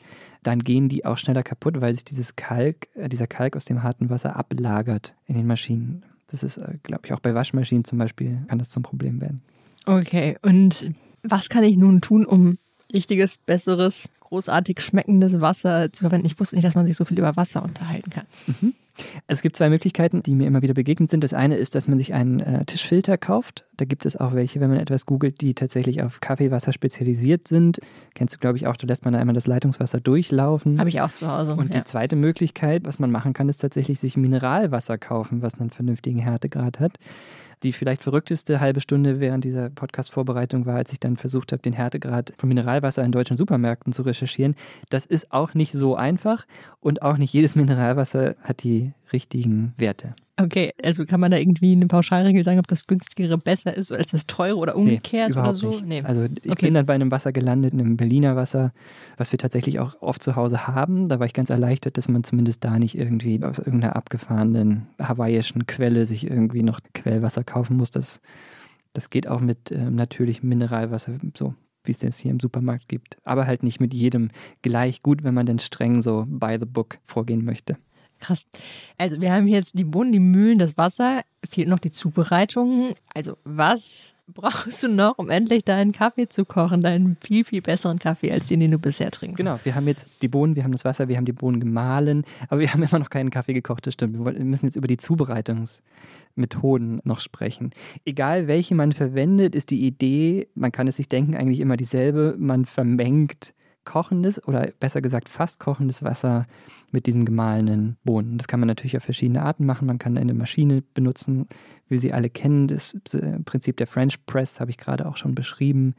[0.44, 3.84] dann gehen die auch schneller kaputt, weil sich dieses Kalk, äh, dieser Kalk aus dem
[3.84, 6.04] harten Wasser ablagert in den Maschinen.
[6.28, 9.42] Das ist, äh, glaube ich, auch bei Waschmaschinen zum Beispiel kann das zum Problem werden.
[9.86, 10.92] Okay, und
[11.24, 12.58] was kann ich nun tun, um
[12.94, 16.26] richtiges, besseres großartig schmeckendes Wasser zu verwenden.
[16.26, 18.26] Ich wusste nicht, dass man sich so viel über Wasser unterhalten kann.
[18.48, 18.74] Mhm.
[19.28, 21.24] Es gibt zwei Möglichkeiten, die mir immer wieder begegnet sind.
[21.24, 23.66] Das eine ist, dass man sich einen äh, Tischfilter kauft.
[23.78, 27.80] Da gibt es auch welche, wenn man etwas googelt, die tatsächlich auf Kaffeewasser spezialisiert sind.
[28.16, 28.76] Kennst du, glaube ich, auch.
[28.76, 30.80] Da lässt man da einmal das Leitungswasser durchlaufen.
[30.80, 31.56] Habe ich auch zu Hause.
[31.56, 31.80] Und ja.
[31.80, 36.20] die zweite Möglichkeit, was man machen kann, ist tatsächlich sich Mineralwasser kaufen, was einen vernünftigen
[36.20, 36.94] Härtegrad hat.
[37.64, 41.74] Die vielleicht verrückteste halbe Stunde während dieser Podcast-Vorbereitung war, als ich dann versucht habe, den
[41.74, 44.56] Härtegrad von Mineralwasser in deutschen Supermärkten zu recherchieren.
[44.90, 46.46] Das ist auch nicht so einfach
[46.80, 50.16] und auch nicht jedes Mineralwasser hat die richtigen Werte.
[50.40, 54.12] Okay, also kann man da irgendwie eine Pauschalregel sagen, ob das günstigere besser ist als
[54.12, 55.70] das teure oder umgekehrt nee, oder so?
[55.70, 55.86] Nicht.
[55.86, 56.02] Nee.
[56.04, 56.68] Also ich okay.
[56.68, 58.72] bin dann bei einem Wasser gelandet, einem Berliner Wasser,
[59.18, 61.10] was wir tatsächlich auch oft zu Hause haben.
[61.10, 65.66] Da war ich ganz erleichtert, dass man zumindest da nicht irgendwie aus irgendeiner abgefahrenen hawaiischen
[65.66, 67.90] Quelle sich irgendwie noch Quellwasser kaufen muss.
[67.90, 68.22] Das,
[68.94, 73.18] das geht auch mit ähm, natürlichem Mineralwasser, so wie es jetzt hier im Supermarkt gibt.
[73.24, 74.30] Aber halt nicht mit jedem
[74.62, 77.78] gleich gut, wenn man denn streng so by the book vorgehen möchte.
[78.20, 78.46] Krass.
[78.98, 82.96] Also wir haben jetzt die Bohnen, die Mühlen, das Wasser, fehlt noch die Zubereitung.
[83.14, 88.00] Also was brauchst du noch, um endlich deinen Kaffee zu kochen, deinen viel, viel besseren
[88.00, 89.38] Kaffee, als den, den du bisher trinkst?
[89.38, 92.26] Genau, wir haben jetzt die Bohnen, wir haben das Wasser, wir haben die Bohnen gemahlen,
[92.50, 94.18] aber wir haben immer noch keinen Kaffee gekocht, das stimmt.
[94.18, 97.72] Wir müssen jetzt über die Zubereitungsmethoden noch sprechen.
[98.06, 102.36] Egal welche man verwendet, ist die Idee, man kann es sich denken, eigentlich immer dieselbe.
[102.38, 103.54] Man vermengt
[103.88, 106.46] kochendes oder besser gesagt fast kochendes Wasser
[106.92, 108.38] mit diesen gemahlenen Bohnen.
[108.38, 109.88] Das kann man natürlich auf verschiedene Arten machen.
[109.88, 111.48] Man kann eine Maschine benutzen,
[111.88, 112.68] wie Sie alle kennen.
[112.68, 112.96] Das
[113.46, 115.96] Prinzip der French Press habe ich gerade auch schon beschrieben.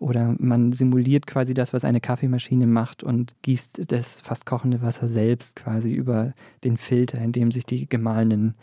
[0.00, 5.08] Oder man simuliert quasi das, was eine Kaffeemaschine macht und gießt das fast kochende Wasser
[5.08, 8.54] selbst quasi über den Filter, in dem sich die gemahlenen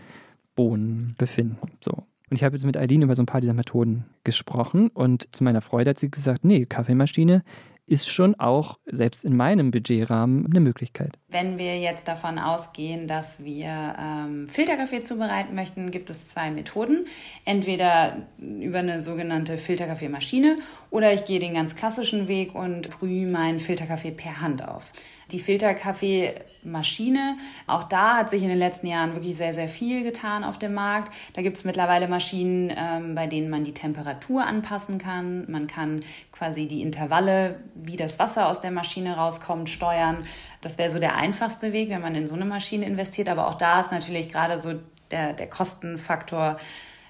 [0.55, 1.57] Bohnen befinden.
[1.81, 1.91] So.
[1.91, 5.43] Und ich habe jetzt mit Eileen über so ein paar dieser Methoden gesprochen und zu
[5.43, 7.43] meiner Freude hat sie gesagt, nee, Kaffeemaschine
[7.87, 11.17] ist schon auch selbst in meinem Budgetrahmen eine Möglichkeit.
[11.27, 17.05] Wenn wir jetzt davon ausgehen, dass wir ähm, Filterkaffee zubereiten möchten, gibt es zwei Methoden.
[17.45, 20.57] Entweder über eine sogenannte Filterkaffeemaschine
[20.89, 24.91] oder ich gehe den ganz klassischen Weg und brühe meinen Filterkaffee per Hand auf.
[25.31, 30.43] Die Filterkaffeemaschine, auch da hat sich in den letzten Jahren wirklich sehr, sehr viel getan
[30.43, 31.11] auf dem Markt.
[31.33, 35.49] Da gibt es mittlerweile Maschinen, ähm, bei denen man die Temperatur anpassen kann.
[35.49, 40.25] Man kann quasi die Intervalle, wie das Wasser aus der Maschine rauskommt, steuern.
[40.61, 43.29] Das wäre so der einfachste Weg, wenn man in so eine Maschine investiert.
[43.29, 44.73] Aber auch da ist natürlich gerade so
[45.11, 46.57] der, der Kostenfaktor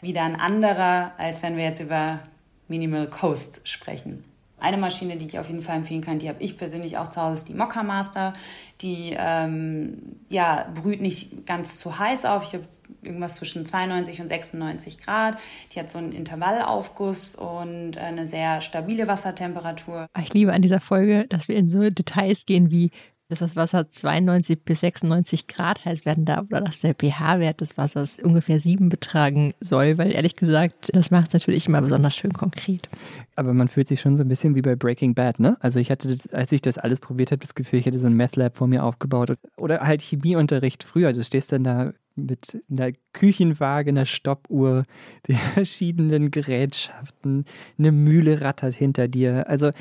[0.01, 2.19] wieder ein anderer, als wenn wir jetzt über
[2.67, 4.23] Minimal Coast sprechen.
[4.65, 7.21] Eine Maschine, die ich auf jeden Fall empfehlen kann, die habe ich persönlich auch zu
[7.21, 8.33] Hause, ist die Mokka Master.
[8.81, 12.41] Die ähm, ja, brüht nicht ganz zu heiß auf.
[12.47, 12.63] Ich habe
[13.03, 15.37] irgendwas zwischen 92 und 96 Grad.
[15.71, 20.07] Die hat so einen Intervallaufguss und eine sehr stabile Wassertemperatur.
[20.19, 22.89] Ich liebe an dieser Folge, dass wir in so Details gehen wie
[23.27, 27.77] dass das Wasser 92 bis 96 Grad heiß werden darf oder dass der pH-Wert des
[27.77, 32.33] Wassers ungefähr 7 betragen soll, weil ehrlich gesagt, das macht es natürlich immer besonders schön
[32.33, 32.87] konkret.
[33.35, 35.57] Aber man fühlt sich schon so ein bisschen wie bei Breaking Bad, ne?
[35.59, 38.07] Also ich hatte, das, als ich das alles probiert habe, das Gefühl, ich hätte so
[38.07, 39.37] ein Meth-Lab vor mir aufgebaut.
[39.57, 41.13] Oder halt Chemieunterricht früher.
[41.13, 44.85] Du stehst dann da mit einer Küchenwaage, einer Stoppuhr,
[45.27, 47.45] den verschiedenen Gerätschaften,
[47.77, 49.49] eine Mühle rattert hinter dir.
[49.49, 49.71] Also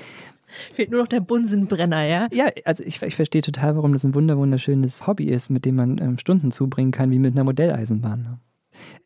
[0.72, 2.28] Fehlt nur noch der Bunsenbrenner, ja?
[2.32, 5.98] Ja, also ich, ich verstehe total, warum das ein wunderschönes Hobby ist, mit dem man
[5.98, 8.22] ähm, Stunden zubringen kann, wie mit einer Modelleisenbahn.
[8.22, 8.38] Ne?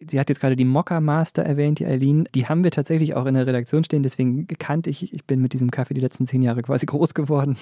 [0.01, 2.29] Sie hat jetzt gerade die Mokka Master erwähnt, die Eileen.
[2.33, 5.53] Die haben wir tatsächlich auch in der Redaktion stehen, deswegen kannte ich, ich bin mit
[5.53, 7.57] diesem Kaffee die letzten zehn Jahre quasi groß geworden.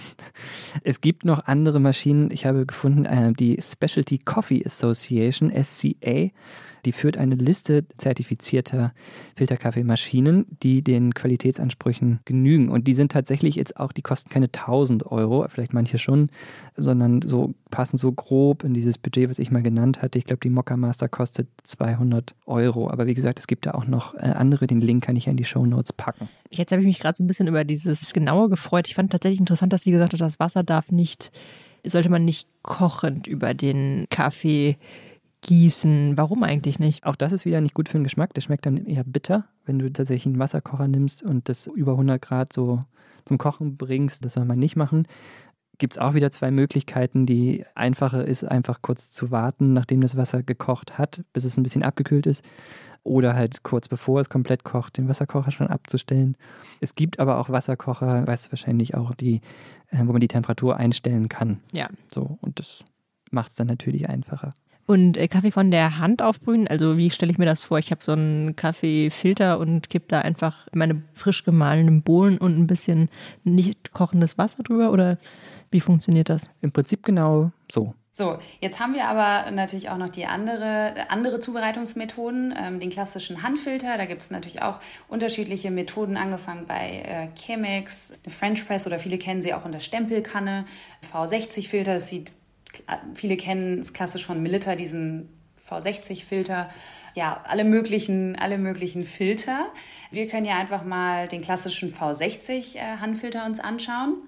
[0.82, 2.30] Es gibt noch andere Maschinen.
[2.30, 6.30] Ich habe gefunden, äh, die Specialty Coffee Association, SCA.
[6.84, 8.92] Die führt eine Liste zertifizierter
[9.34, 12.68] Filterkaffeemaschinen, die den Qualitätsansprüchen genügen.
[12.68, 16.30] Und die sind tatsächlich jetzt auch, die kosten keine 1000 Euro, vielleicht manche schon,
[16.76, 20.18] sondern so passen so grob in dieses Budget, was ich mal genannt hatte.
[20.18, 22.90] Ich glaube, die Mokka Master kostet 200 Euro.
[22.90, 24.66] Aber wie gesagt, es gibt da auch noch äh, andere.
[24.66, 26.28] Den Link kann ich ja in die Show Notes packen.
[26.50, 28.88] Jetzt habe ich mich gerade so ein bisschen über dieses Genaue gefreut.
[28.88, 31.30] Ich fand tatsächlich interessant, dass sie gesagt hat, das Wasser darf nicht,
[31.84, 34.76] sollte man nicht kochend über den Kaffee
[35.42, 36.16] gießen.
[36.16, 37.06] Warum eigentlich nicht?
[37.06, 38.34] Auch das ist wieder nicht gut für den Geschmack.
[38.34, 42.20] Der schmeckt dann eher bitter, wenn du tatsächlich einen Wasserkocher nimmst und das über 100
[42.20, 42.80] Grad so
[43.24, 44.24] zum Kochen bringst.
[44.24, 45.06] Das soll man nicht machen.
[45.78, 47.26] Gibt es auch wieder zwei Möglichkeiten.
[47.26, 51.62] Die einfache ist einfach kurz zu warten, nachdem das Wasser gekocht hat, bis es ein
[51.62, 52.44] bisschen abgekühlt ist.
[53.02, 56.36] Oder halt kurz bevor es komplett kocht, den Wasserkocher schon abzustellen.
[56.80, 59.42] Es gibt aber auch Wasserkocher, weißt du wahrscheinlich auch, die,
[59.90, 61.60] äh, wo man die Temperatur einstellen kann.
[61.72, 61.88] Ja.
[62.12, 62.84] So, und das
[63.30, 64.54] macht es dann natürlich einfacher.
[64.86, 67.78] Und äh, Kaffee von der Hand aufbrühen, also wie stelle ich mir das vor?
[67.78, 72.68] Ich habe so einen Kaffeefilter und kippe da einfach meine frisch gemahlenen Bohnen und ein
[72.68, 73.08] bisschen
[73.42, 75.18] nicht kochendes Wasser drüber oder
[75.76, 76.48] wie funktioniert das?
[76.62, 77.92] Im Prinzip genau so.
[78.14, 83.42] So, jetzt haben wir aber natürlich auch noch die andere, andere Zubereitungsmethoden, ähm, den klassischen
[83.42, 83.98] Handfilter.
[83.98, 89.18] Da gibt es natürlich auch unterschiedliche Methoden, angefangen bei äh, Chemex, French Press oder viele
[89.18, 90.64] kennen sie auch unter Stempelkanne,
[91.12, 91.92] V60-Filter.
[91.92, 92.32] Das sieht
[93.12, 95.28] viele kennen es klassisch von Milita, diesen
[95.68, 96.70] V60-Filter.
[97.14, 99.66] Ja, alle möglichen, alle möglichen Filter.
[100.10, 104.22] Wir können ja einfach mal den klassischen V60-Handfilter äh, uns anschauen.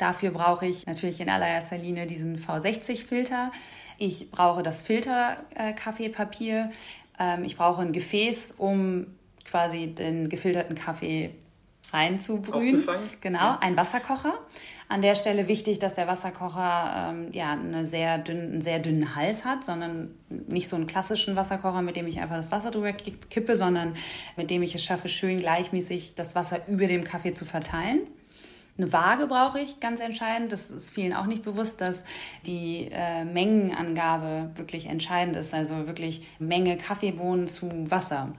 [0.00, 3.52] Dafür brauche ich natürlich in allererster Linie diesen V60-Filter.
[3.98, 6.70] Ich brauche das Filterkaffeepapier.
[7.18, 9.08] Ähm, ich brauche ein Gefäß, um
[9.44, 11.34] quasi den gefilterten Kaffee
[11.92, 12.88] reinzubrühen.
[13.20, 14.38] Genau, ein Wasserkocher.
[14.88, 19.14] An der Stelle wichtig, dass der Wasserkocher ähm, ja eine sehr dünn, einen sehr dünnen
[19.16, 22.94] Hals hat, sondern nicht so einen klassischen Wasserkocher, mit dem ich einfach das Wasser drüber
[22.94, 23.94] kippe, sondern
[24.38, 28.06] mit dem ich es schaffe, schön gleichmäßig das Wasser über dem Kaffee zu verteilen.
[28.78, 30.52] Eine Waage brauche ich, ganz entscheidend.
[30.52, 32.04] Das ist vielen auch nicht bewusst, dass
[32.46, 35.52] die äh, Mengenangabe wirklich entscheidend ist.
[35.52, 38.32] Also wirklich Menge Kaffeebohnen zu Wasser.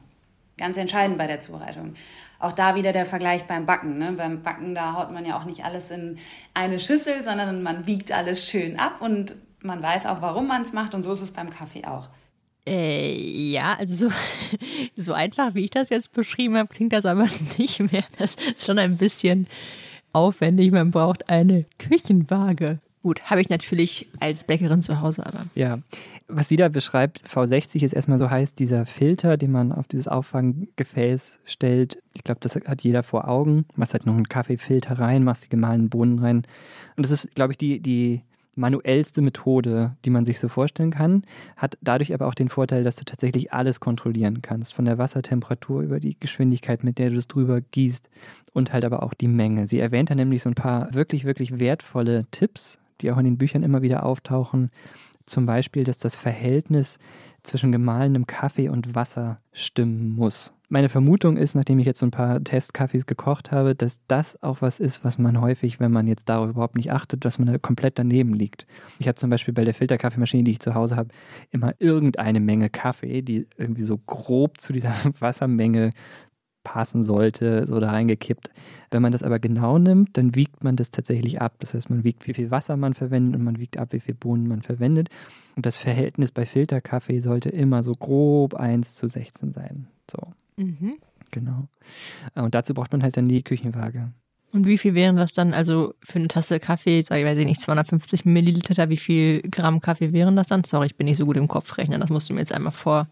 [0.57, 1.95] Ganz entscheidend bei der Zubereitung.
[2.39, 3.99] Auch da wieder der Vergleich beim Backen.
[3.99, 4.13] Ne?
[4.13, 6.17] Beim Backen, da haut man ja auch nicht alles in
[6.53, 10.73] eine Schüssel, sondern man wiegt alles schön ab und man weiß auch, warum man es
[10.73, 10.95] macht.
[10.95, 12.09] Und so ist es beim Kaffee auch.
[12.65, 13.15] Äh,
[13.51, 14.15] ja, also so,
[14.95, 18.03] so einfach, wie ich das jetzt beschrieben habe, klingt das aber nicht mehr.
[18.17, 19.47] Das ist schon ein bisschen
[20.13, 20.71] aufwendig.
[20.71, 22.79] Man braucht eine Küchenwaage.
[23.03, 25.45] Gut, habe ich natürlich als Bäckerin zu Hause, aber.
[25.55, 25.79] Ja,
[26.27, 30.07] was sie da beschreibt, V60 ist erstmal so heiß, dieser Filter, den man auf dieses
[30.07, 32.01] Auffanggefäß stellt.
[32.13, 33.65] Ich glaube, das hat jeder vor Augen.
[33.75, 36.43] Machst halt noch einen Kaffeefilter rein, machst die gemahlenen Bohnen rein.
[36.95, 38.21] Und das ist, glaube ich, die, die
[38.55, 41.23] manuellste Methode, die man sich so vorstellen kann,
[41.55, 45.81] hat dadurch aber auch den Vorteil, dass du tatsächlich alles kontrollieren kannst, von der Wassertemperatur
[45.81, 48.09] über die Geschwindigkeit, mit der du es drüber gießt
[48.53, 49.67] und halt aber auch die Menge.
[49.67, 53.37] Sie erwähnt da nämlich so ein paar wirklich, wirklich wertvolle Tipps, die auch in den
[53.37, 54.69] Büchern immer wieder auftauchen.
[55.25, 56.99] Zum Beispiel, dass das Verhältnis
[57.43, 60.53] zwischen gemahlenem Kaffee und Wasser stimmen muss.
[60.73, 64.61] Meine Vermutung ist, nachdem ich jetzt so ein paar Testkaffees gekocht habe, dass das auch
[64.61, 67.57] was ist, was man häufig, wenn man jetzt darauf überhaupt nicht achtet, dass man da
[67.57, 68.67] komplett daneben liegt.
[68.97, 71.09] Ich habe zum Beispiel bei der Filterkaffeemaschine, die ich zu Hause habe,
[71.49, 75.91] immer irgendeine Menge Kaffee, die irgendwie so grob zu dieser Wassermenge
[76.63, 78.49] passen sollte, so da reingekippt.
[78.91, 81.55] Wenn man das aber genau nimmt, dann wiegt man das tatsächlich ab.
[81.59, 84.15] Das heißt, man wiegt, wie viel Wasser man verwendet und man wiegt ab, wie viel
[84.15, 85.09] Bohnen man verwendet.
[85.57, 89.87] Und das Verhältnis bei Filterkaffee sollte immer so grob 1 zu 16 sein.
[90.09, 90.19] So.
[90.57, 90.97] Mhm.
[91.31, 91.67] Genau.
[92.35, 94.11] Und dazu braucht man halt dann die Küchenwaage.
[94.53, 97.45] Und wie viel wären das dann, also für eine Tasse Kaffee, sag ich weiß ich
[97.45, 100.65] nicht, 250 Milliliter, wie viel Gramm Kaffee wären das dann?
[100.65, 102.73] Sorry, ich bin nicht so gut im Kopf rechnen, das musst du mir jetzt einmal
[102.73, 103.07] vor,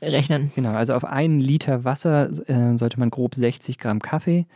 [0.00, 0.52] rechnen.
[0.54, 4.46] Genau, also auf einen Liter Wasser äh, sollte man grob 60 Gramm Kaffee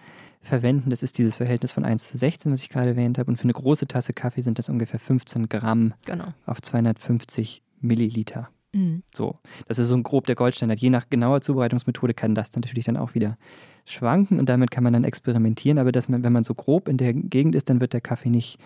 [0.43, 0.91] verwenden.
[0.91, 3.31] Das ist dieses Verhältnis von 1 zu 16, was ich gerade erwähnt habe.
[3.31, 6.27] Und für eine große Tasse Kaffee sind das ungefähr 15 Gramm genau.
[6.47, 8.49] auf 250 Milliliter.
[8.73, 9.03] Mhm.
[9.15, 10.81] So, das ist so ein grob der Goldstandard.
[10.81, 13.37] Je nach genauer Zubereitungsmethode kann das natürlich dann auch wieder
[13.85, 15.79] schwanken und damit kann man dann experimentieren.
[15.79, 18.31] Aber dass man, wenn man so grob in der Gegend ist, dann wird der Kaffee
[18.31, 18.59] nicht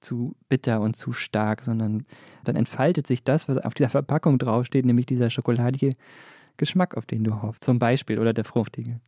[0.00, 2.06] zu bitter und zu stark, sondern
[2.44, 5.92] dann entfaltet sich das, was auf dieser Verpackung draufsteht, nämlich dieser schokoladige
[6.60, 7.64] Geschmack, auf den du hoffst.
[7.64, 9.00] Zum Beispiel oder der fruchtige.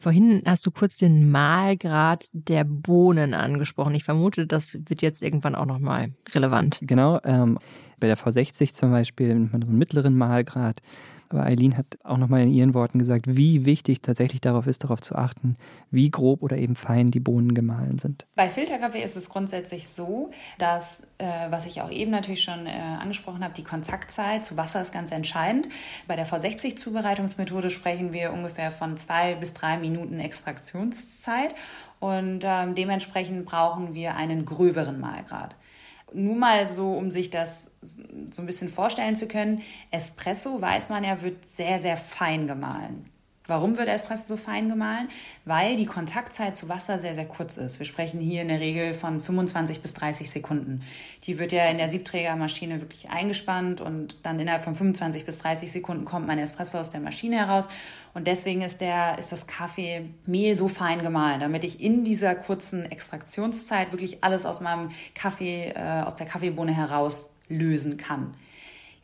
[0.00, 3.94] Vorhin hast du kurz den Mahlgrad der Bohnen angesprochen.
[3.94, 6.80] Ich vermute, das wird jetzt irgendwann auch nochmal relevant.
[6.82, 7.20] Genau.
[7.24, 7.58] Ähm,
[8.00, 10.80] bei der V60 zum Beispiel nimmt man so einen mittleren Mahlgrad.
[11.28, 15.00] Aber Eileen hat auch nochmal in ihren Worten gesagt, wie wichtig tatsächlich darauf ist, darauf
[15.00, 15.56] zu achten,
[15.90, 18.26] wie grob oder eben fein die Bohnen gemahlen sind.
[18.34, 22.70] Bei Filterkaffee ist es grundsätzlich so, dass, äh, was ich auch eben natürlich schon äh,
[22.70, 25.68] angesprochen habe, die Kontaktzeit zu Wasser ist ganz entscheidend.
[26.06, 31.54] Bei der V60-Zubereitungsmethode sprechen wir ungefähr von zwei bis drei Minuten Extraktionszeit
[32.00, 35.56] und ähm, dementsprechend brauchen wir einen gröberen Mahlgrad
[36.14, 37.72] nur mal so, um sich das
[38.30, 43.10] so ein bisschen vorstellen zu können, Espresso, weiß man ja, wird sehr, sehr fein gemahlen.
[43.46, 45.08] Warum wird Espresso so fein gemahlen?
[45.44, 47.78] Weil die Kontaktzeit zu Wasser sehr, sehr kurz ist.
[47.78, 50.80] Wir sprechen hier in der Regel von 25 bis 30 Sekunden.
[51.24, 55.70] Die wird ja in der Siebträgermaschine wirklich eingespannt und dann innerhalb von 25 bis 30
[55.70, 57.68] Sekunden kommt mein Espresso aus der Maschine heraus.
[58.14, 62.90] Und deswegen ist, der, ist das Kaffeemehl so fein gemahlen, damit ich in dieser kurzen
[62.90, 68.34] Extraktionszeit wirklich alles aus meinem Kaffee, äh, aus der Kaffeebohne herauslösen kann.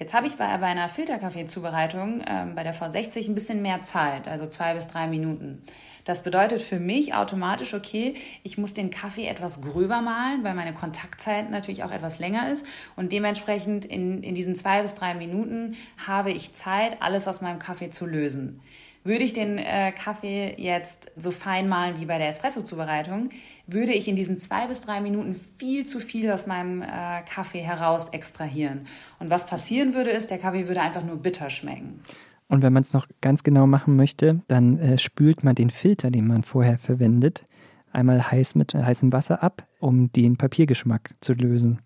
[0.01, 4.29] Jetzt habe ich bei, bei einer Filterkaffee-Zubereitung ähm, bei der V60 ein bisschen mehr Zeit,
[4.29, 5.61] also zwei bis drei Minuten.
[6.07, 10.73] Das bedeutet für mich automatisch, okay, ich muss den Kaffee etwas gröber mahlen, weil meine
[10.73, 12.65] Kontaktzeit natürlich auch etwas länger ist.
[12.97, 17.59] Und dementsprechend in, in diesen zwei bis drei Minuten habe ich Zeit, alles aus meinem
[17.59, 18.63] Kaffee zu lösen.
[19.05, 23.31] Würde ich den äh, Kaffee jetzt so fein malen wie bei der Espresso-Zubereitung,
[23.72, 27.61] würde ich in diesen zwei bis drei Minuten viel zu viel aus meinem äh, Kaffee
[27.61, 28.87] heraus extrahieren.
[29.18, 32.00] Und was passieren würde, ist, der Kaffee würde einfach nur bitter schmecken.
[32.48, 36.11] Und wenn man es noch ganz genau machen möchte, dann äh, spült man den Filter,
[36.11, 37.44] den man vorher verwendet,
[37.92, 41.78] einmal heiß mit heißem Wasser ab, um den Papiergeschmack zu lösen.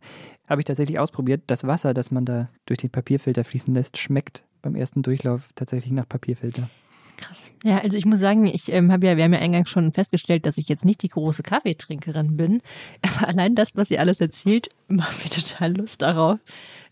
[0.49, 1.43] Habe ich tatsächlich ausprobiert.
[1.47, 5.93] Das Wasser, das man da durch den Papierfilter fließen lässt, schmeckt beim ersten Durchlauf tatsächlich
[5.93, 6.69] nach Papierfilter.
[7.17, 7.47] Krass.
[7.63, 10.47] Ja, also ich muss sagen, ich ähm, habe ja, wir haben ja eingangs schon festgestellt,
[10.47, 12.61] dass ich jetzt nicht die große Kaffeetrinkerin bin.
[13.03, 16.39] Aber allein das, was ihr alles erzählt, macht mir total Lust darauf,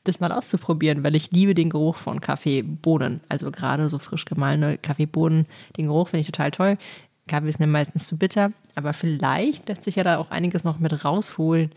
[0.05, 3.21] das mal auszuprobieren, weil ich liebe den Geruch von Kaffeebohnen.
[3.29, 5.47] Also gerade so frisch gemahlene Kaffeebohnen,
[5.77, 6.79] den Geruch finde ich total toll.
[7.29, 10.79] Kaffee ist mir meistens zu bitter, aber vielleicht lässt sich ja da auch einiges noch
[10.79, 11.71] mit rausholen,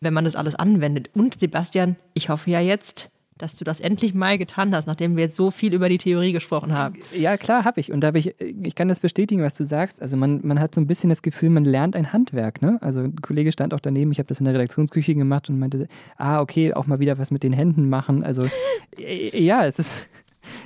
[0.00, 1.10] wenn man das alles anwendet.
[1.14, 5.24] Und Sebastian, ich hoffe ja jetzt, dass du das endlich mal getan hast, nachdem wir
[5.24, 7.00] jetzt so viel über die Theorie gesprochen haben.
[7.16, 7.90] Ja, klar, habe ich.
[7.90, 10.00] Und da habe ich, ich kann das bestätigen, was du sagst.
[10.00, 12.62] Also man, man hat so ein bisschen das Gefühl, man lernt ein Handwerk.
[12.62, 12.78] Ne?
[12.80, 15.88] Also ein Kollege stand auch daneben, ich habe das in der Redaktionsküche gemacht und meinte,
[16.16, 18.22] ah, okay, auch mal wieder was mit den Händen machen.
[18.22, 18.42] Also
[18.98, 20.08] äh, ja, es ist.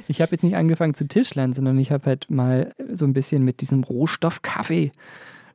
[0.09, 3.45] Ich habe jetzt nicht angefangen zu Tischlern, sondern ich habe halt mal so ein bisschen
[3.45, 4.91] mit diesem Rohstoff Kaffee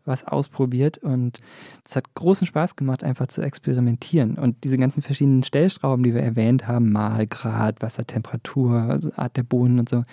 [0.06, 1.40] was ausprobiert und
[1.86, 4.38] es hat großen Spaß gemacht, einfach zu experimentieren.
[4.38, 9.80] Und diese ganzen verschiedenen Stellschrauben, die wir erwähnt haben, Mahlgrad, Wassertemperatur, also Art der Bohnen
[9.80, 10.04] und so,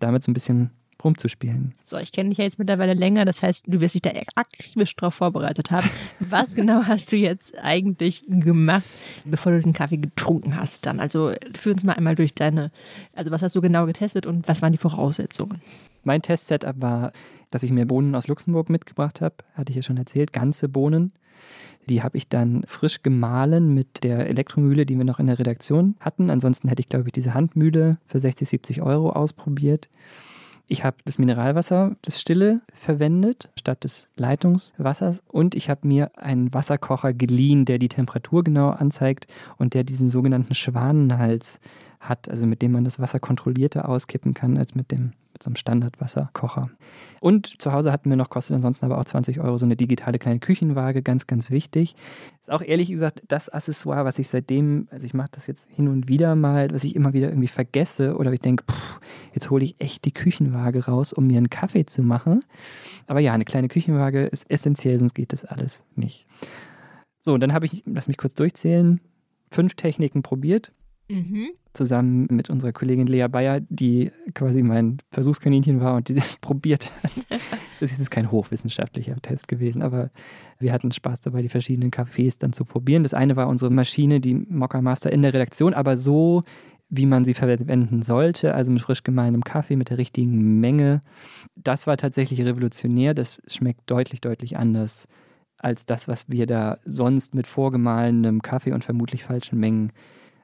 [0.00, 0.70] damit so ein bisschen
[1.04, 1.74] rumzuspielen.
[1.84, 4.96] So, ich kenne dich ja jetzt mittlerweile länger, das heißt, du wirst dich da akribisch
[4.96, 5.88] darauf vorbereitet haben.
[6.20, 8.84] Was genau hast du jetzt eigentlich gemacht,
[9.24, 10.98] bevor du diesen Kaffee getrunken hast dann?
[11.00, 12.70] Also führ uns mal einmal durch deine,
[13.14, 15.60] also was hast du genau getestet und was waren die Voraussetzungen?
[16.02, 17.12] Mein Testsetup war,
[17.50, 21.12] dass ich mir Bohnen aus Luxemburg mitgebracht habe, hatte ich ja schon erzählt, ganze Bohnen.
[21.88, 25.94] Die habe ich dann frisch gemahlen mit der Elektromühle, die wir noch in der Redaktion
[26.00, 26.30] hatten.
[26.30, 29.88] Ansonsten hätte ich, glaube ich, diese Handmühle für 60, 70 Euro ausprobiert.
[30.68, 36.52] Ich habe das Mineralwasser, das Stille, verwendet statt des Leitungswassers und ich habe mir einen
[36.52, 39.28] Wasserkocher geliehen, der die Temperatur genau anzeigt
[39.58, 41.60] und der diesen sogenannten Schwanenhals
[42.00, 45.50] hat, also mit dem man das Wasser kontrollierter auskippen kann als mit dem mit so
[45.50, 46.70] einem Standardwasserkocher.
[47.20, 50.18] Und zu Hause hatten wir noch, kostet ansonsten aber auch 20 Euro, so eine digitale
[50.18, 51.94] kleine Küchenwaage, ganz, ganz wichtig.
[52.40, 55.88] Ist auch ehrlich gesagt das Accessoire, was ich seitdem, also ich mache das jetzt hin
[55.88, 58.64] und wieder mal, was ich immer wieder irgendwie vergesse oder ich denke,
[59.34, 62.40] jetzt hole ich echt die Küchenwaage raus, um mir einen Kaffee zu machen.
[63.06, 66.26] Aber ja, eine kleine Küchenwaage ist essentiell, sonst geht das alles nicht.
[67.20, 69.00] So, und dann habe ich, lass mich kurz durchzählen,
[69.50, 70.72] fünf Techniken probiert.
[71.08, 76.36] Mhm zusammen mit unserer Kollegin Lea Bayer, die quasi mein Versuchskaninchen war und die das
[76.40, 77.12] probiert hat.
[77.78, 80.10] Das ist jetzt kein hochwissenschaftlicher Test gewesen, aber
[80.58, 83.02] wir hatten Spaß dabei, die verschiedenen Cafés dann zu probieren.
[83.02, 86.40] Das eine war unsere Maschine, die Mokka Master in der Redaktion, aber so,
[86.88, 91.02] wie man sie verwenden sollte, also mit frisch gemahlenem Kaffee, mit der richtigen Menge.
[91.54, 93.12] Das war tatsächlich revolutionär.
[93.12, 95.06] Das schmeckt deutlich, deutlich anders
[95.58, 99.92] als das, was wir da sonst mit vorgemahlenem Kaffee und vermutlich falschen Mengen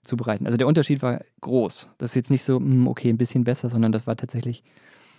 [0.02, 0.46] zubereiten.
[0.46, 1.88] Also der Unterschied war groß.
[1.98, 4.62] Das ist jetzt nicht so, hm, okay, ein bisschen besser, sondern das war tatsächlich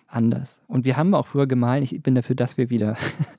[0.07, 0.61] anders.
[0.67, 1.83] Und wir haben auch früher gemahlen.
[1.83, 2.95] Ich bin dafür, dass wir wieder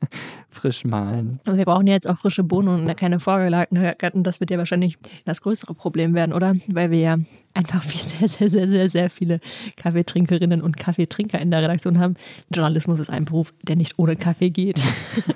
[0.50, 1.40] frisch mahlen.
[1.46, 4.24] Und wir brauchen ja jetzt auch frische Bohnen und keine vorgelagerten.
[4.24, 6.54] Das wird ja wahrscheinlich das größere Problem werden, oder?
[6.66, 7.16] Weil wir ja
[7.52, 9.40] einfach sehr, sehr, sehr, sehr, sehr viele
[9.76, 12.14] Kaffeetrinkerinnen und Kaffeetrinker in der Redaktion haben.
[12.52, 14.80] Journalismus ist ein Beruf, der nicht ohne Kaffee geht.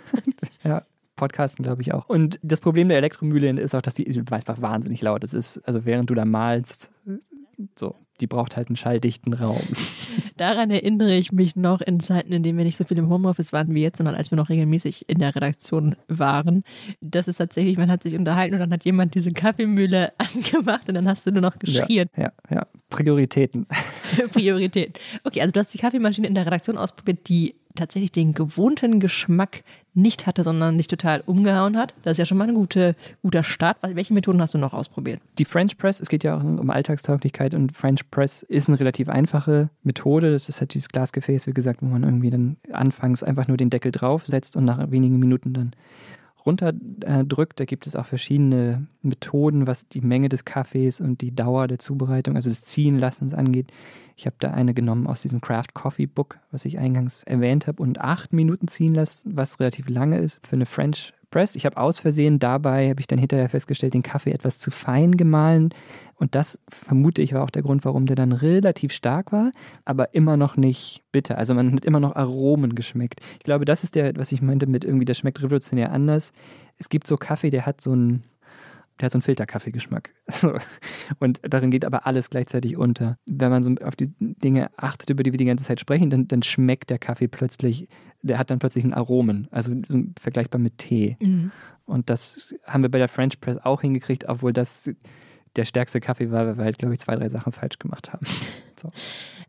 [0.64, 0.82] ja.
[1.18, 2.08] Podcasten, glaube ich auch.
[2.08, 5.34] Und das Problem der Elektromühle ist auch, dass die einfach wahnsinnig laut ist.
[5.34, 5.58] ist.
[5.68, 6.90] Also während du da malst,
[7.76, 9.62] so, die braucht halt einen schalldichten Raum.
[10.36, 13.52] Daran erinnere ich mich noch in Zeiten, in denen wir nicht so viel im Homeoffice
[13.52, 16.62] waren wie jetzt, sondern als wir noch regelmäßig in der Redaktion waren.
[17.00, 20.94] Das ist tatsächlich, man hat sich unterhalten und dann hat jemand diese Kaffeemühle angemacht und
[20.94, 22.08] dann hast du nur noch geschrien.
[22.16, 22.66] Ja, ja, ja.
[22.90, 23.66] Prioritäten.
[24.32, 24.94] Prioritäten.
[25.24, 29.64] Okay, also du hast die Kaffeemaschine in der Redaktion ausprobiert, die tatsächlich den gewohnten Geschmack
[29.94, 31.94] nicht hatte, sondern nicht total umgehauen hat.
[32.02, 33.78] Das ist ja schon mal ein gute, guter Start.
[33.82, 35.20] Welche Methoden hast du noch ausprobiert?
[35.38, 39.08] Die French Press, es geht ja auch um Alltagstauglichkeit und French Press ist eine relativ
[39.08, 40.30] einfache Methode.
[40.30, 43.70] Das ist halt dieses Glasgefäß, wie gesagt, wo man irgendwie dann anfangs einfach nur den
[43.70, 45.72] Deckel draufsetzt und nach wenigen Minuten dann
[46.48, 47.60] runterdrückt.
[47.60, 51.78] Da gibt es auch verschiedene Methoden, was die Menge des Kaffees und die Dauer der
[51.78, 53.70] Zubereitung, also des Ziehenlassens angeht.
[54.16, 57.82] Ich habe da eine genommen aus diesem Craft Coffee Book, was ich eingangs erwähnt habe,
[57.82, 61.56] und acht Minuten ziehen lassen, was relativ lange ist für eine French Press.
[61.56, 65.16] Ich habe aus Versehen dabei, habe ich dann hinterher festgestellt, den Kaffee etwas zu fein
[65.16, 65.70] gemahlen.
[66.14, 69.50] Und das vermute ich war auch der Grund, warum der dann relativ stark war,
[69.84, 71.38] aber immer noch nicht bitter.
[71.38, 73.20] Also man hat immer noch Aromen geschmeckt.
[73.38, 76.32] Ich glaube, das ist der, was ich meinte mit irgendwie, das schmeckt revolutionär anders.
[76.76, 78.24] Es gibt so Kaffee, der hat so einen
[78.98, 80.14] der hat so einen Filterkaffeegeschmack.
[81.18, 83.18] Und darin geht aber alles gleichzeitig unter.
[83.26, 86.28] Wenn man so auf die Dinge achtet, über die wir die ganze Zeit sprechen, dann,
[86.28, 87.88] dann schmeckt der Kaffee plötzlich,
[88.22, 89.72] der hat dann plötzlich einen Aromen, also
[90.20, 91.16] vergleichbar mit Tee.
[91.20, 91.52] Mhm.
[91.84, 94.90] Und das haben wir bei der French Press auch hingekriegt, obwohl das
[95.56, 98.26] der stärkste Kaffee war, weil wir halt, glaube ich, zwei, drei Sachen falsch gemacht haben.
[98.80, 98.92] So.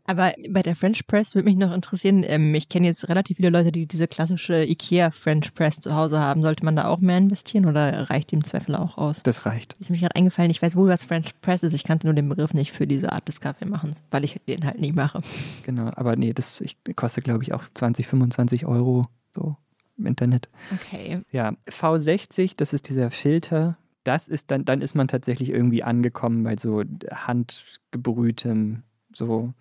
[0.04, 3.50] Aber bei der French Press würde mich noch interessieren, ähm, ich kenne jetzt relativ viele
[3.50, 6.42] Leute, die diese klassische IKEA French Press zu Hause haben.
[6.42, 9.22] Sollte man da auch mehr investieren oder reicht die im Zweifel auch aus?
[9.22, 9.76] Das reicht.
[9.78, 11.74] Ist mir gerade eingefallen, ich weiß wohl, was French Press ist.
[11.74, 14.80] Ich kannte nur den Begriff nicht für diese Art des Kaffeemachens, weil ich den halt
[14.80, 15.20] nicht mache.
[15.64, 19.56] Genau, aber nee, das ich, kostet, glaube ich, auch 20, 25 Euro so
[19.96, 20.48] im Internet.
[20.74, 21.20] Okay.
[21.30, 23.76] Ja, V60, das ist dieser Filter.
[24.04, 26.82] Das ist dann, dann ist man tatsächlich irgendwie angekommen bei so
[27.12, 28.82] handgebrühtem,
[29.12, 29.52] so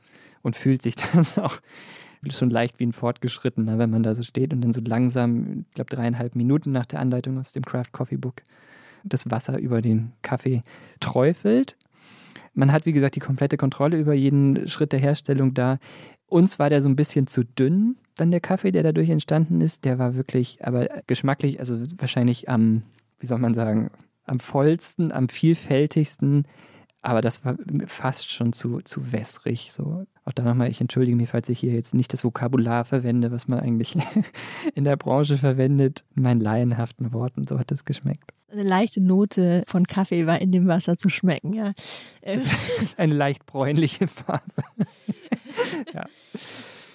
[0.41, 1.59] und fühlt sich dann auch
[2.29, 5.75] schon leicht wie ein Fortgeschrittener, wenn man da so steht und dann so langsam, ich
[5.75, 8.41] glaube dreieinhalb Minuten nach der Anleitung aus dem Craft Coffee Book,
[9.03, 10.61] das Wasser über den Kaffee
[10.99, 11.77] träufelt.
[12.53, 15.79] Man hat, wie gesagt, die komplette Kontrolle über jeden Schritt der Herstellung da.
[16.27, 19.85] Uns war der so ein bisschen zu dünn, dann der Kaffee, der dadurch entstanden ist.
[19.85, 22.83] Der war wirklich, aber geschmacklich, also wahrscheinlich am,
[23.19, 23.91] wie soll man sagen,
[24.29, 26.45] am vollsten, am vielfältigsten
[27.01, 27.55] aber das war
[27.87, 29.69] fast schon zu, zu wässrig.
[29.71, 30.05] So.
[30.25, 33.47] Auch da nochmal, ich entschuldige mich, falls ich hier jetzt nicht das Vokabular verwende, was
[33.47, 33.95] man eigentlich
[34.75, 37.47] in der Branche verwendet, in meinen laienhaften Worten.
[37.47, 38.33] So hat es geschmeckt.
[38.51, 41.73] Eine leichte Note von Kaffee war in dem Wasser zu schmecken, ja.
[42.97, 44.63] Eine leicht bräunliche Farbe.
[45.93, 46.05] ja.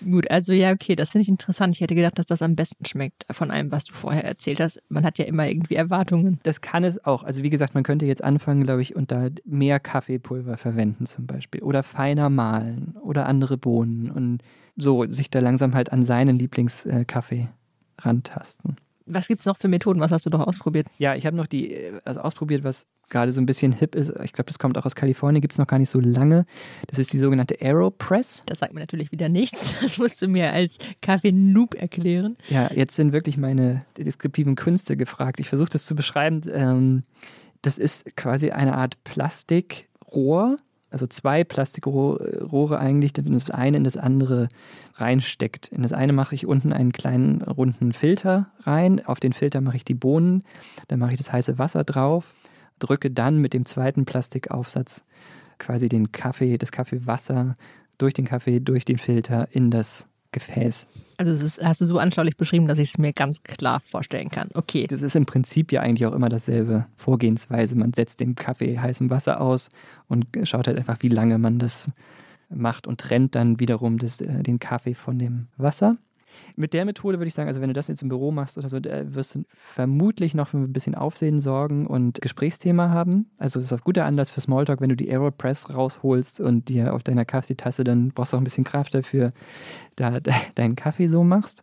[0.05, 1.75] Gut, also ja, okay, das finde ich interessant.
[1.75, 4.83] Ich hätte gedacht, dass das am besten schmeckt von allem, was du vorher erzählt hast.
[4.89, 6.41] Man hat ja immer irgendwie Erwartungen.
[6.43, 7.25] Das kann es auch.
[7.25, 11.27] Also wie gesagt, man könnte jetzt anfangen, glaube ich, und da mehr Kaffeepulver verwenden zum
[11.27, 14.43] Beispiel oder feiner mahlen oder andere Bohnen und
[14.77, 17.49] so sich da langsam halt an seinen Lieblingskaffee
[18.01, 18.77] rantasten.
[19.07, 20.01] Was gibt es noch für Methoden?
[20.01, 20.87] Was hast du doch ausprobiert?
[20.99, 24.13] Ja, ich habe noch die, also ausprobiert, was gerade so ein bisschen hip ist.
[24.23, 26.47] Ich glaube, das kommt auch aus Kalifornien, gibt es noch gar nicht so lange.
[26.87, 28.45] Das ist die sogenannte Aeropress.
[28.47, 29.75] Das sagt mir natürlich wieder nichts.
[29.85, 32.37] Das musst du mir als Kaffee-Noob erklären.
[32.49, 35.41] Ja, jetzt sind wirklich meine deskriptiven Künste gefragt.
[35.41, 36.41] Ich versuche das zu beschreiben.
[36.51, 37.03] Ähm,
[37.61, 40.57] das ist quasi eine Art Plastikrohr,
[40.95, 44.47] also zwei Plastikrohre eigentlich, das eine in das andere
[44.95, 45.67] reinsteckt.
[45.67, 49.77] In das eine mache ich unten einen kleinen runden Filter rein, auf den Filter mache
[49.77, 50.45] ich die Bohnen,
[50.87, 52.33] dann mache ich das heiße Wasser drauf,
[52.79, 55.03] drücke dann mit dem zweiten Plastikaufsatz
[55.59, 57.55] quasi den Kaffee, das Kaffeewasser
[57.99, 60.89] durch den Kaffee, durch den Filter in das Gefäß.
[61.17, 64.31] Also das ist, hast du so anschaulich beschrieben, dass ich es mir ganz klar vorstellen
[64.31, 64.49] kann.
[64.55, 64.87] Okay.
[64.87, 67.77] Das ist im Prinzip ja eigentlich auch immer dasselbe Vorgehensweise.
[67.77, 69.69] Man setzt den Kaffee heißem Wasser aus
[70.09, 71.87] und schaut halt einfach, wie lange man das
[72.51, 75.97] macht und trennt dann wiederum das, äh, den Kaffee von dem Wasser.
[76.57, 78.69] Mit der Methode würde ich sagen, also wenn du das jetzt im Büro machst oder
[78.69, 83.31] so, wirst du vermutlich noch für ein bisschen Aufsehen sorgen und Gesprächsthema haben.
[83.39, 86.95] Also es ist auf guter Anlass für Smalltalk, wenn du die Aeropress rausholst und dir
[86.95, 89.31] auf deiner Kaffeetasse, dann brauchst du auch ein bisschen Kraft dafür,
[89.97, 90.21] da
[90.55, 91.63] deinen Kaffee so machst.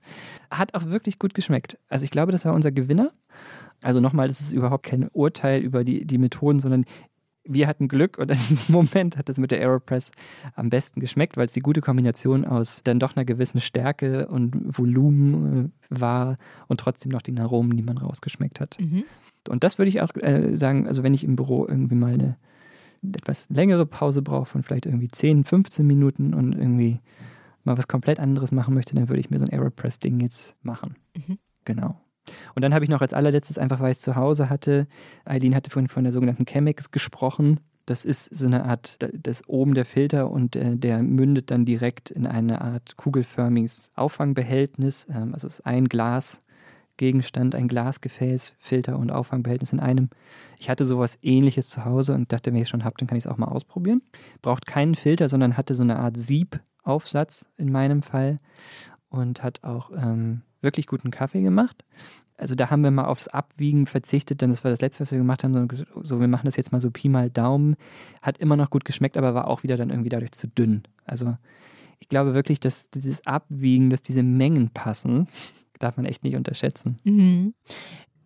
[0.49, 1.77] Hat auch wirklich gut geschmeckt.
[1.89, 3.11] Also ich glaube, das war unser Gewinner.
[3.83, 6.85] Also nochmal, das ist überhaupt kein Urteil über die, die Methoden, sondern
[7.43, 10.11] wir hatten Glück und in diesem Moment hat es mit der Aeropress
[10.55, 14.77] am besten geschmeckt, weil es die gute Kombination aus dann doch einer gewissen Stärke und
[14.77, 16.37] Volumen äh, war
[16.67, 18.77] und trotzdem noch den Aromen, die man rausgeschmeckt hat.
[18.79, 19.03] Mhm.
[19.49, 22.37] Und das würde ich auch äh, sagen, also wenn ich im Büro irgendwie mal eine
[23.03, 26.99] etwas längere Pause brauche von vielleicht irgendwie 10, 15 Minuten und irgendwie
[27.63, 30.95] mal was komplett anderes machen möchte, dann würde ich mir so ein Aeropress-Ding jetzt machen.
[31.15, 31.37] Mhm.
[31.65, 31.99] Genau.
[32.55, 34.87] Und dann habe ich noch als allerletztes, einfach weil ich es zu Hause hatte,
[35.25, 37.59] Eileen hatte vorhin von der sogenannten Chemex gesprochen.
[37.85, 42.11] Das ist so eine Art, das oben der Filter und äh, der mündet dann direkt
[42.11, 45.07] in eine Art kugelförmiges Auffangbehältnis.
[45.09, 50.09] Ähm, also es ist ein Glasgegenstand, ein Glasgefäß, Filter und Auffangbehältnis in einem.
[50.57, 53.17] Ich hatte sowas ähnliches zu Hause und dachte, wenn ich es schon habe, dann kann
[53.17, 54.03] ich es auch mal ausprobieren.
[54.41, 58.39] Braucht keinen Filter, sondern hatte so eine Art Siebaufsatz in meinem Fall
[59.09, 61.83] und hat auch ähm, wirklich guten Kaffee gemacht.
[62.37, 65.19] Also da haben wir mal aufs Abwiegen verzichtet, denn das war das Letzte, was wir
[65.19, 65.67] gemacht haben.
[66.01, 67.75] So, wir machen das jetzt mal so Pi mal Daumen.
[68.21, 70.81] Hat immer noch gut geschmeckt, aber war auch wieder dann irgendwie dadurch zu dünn.
[71.05, 71.37] Also
[71.99, 75.27] ich glaube wirklich, dass dieses Abwiegen, dass diese Mengen passen,
[75.77, 76.99] darf man echt nicht unterschätzen.
[77.03, 77.53] Mhm.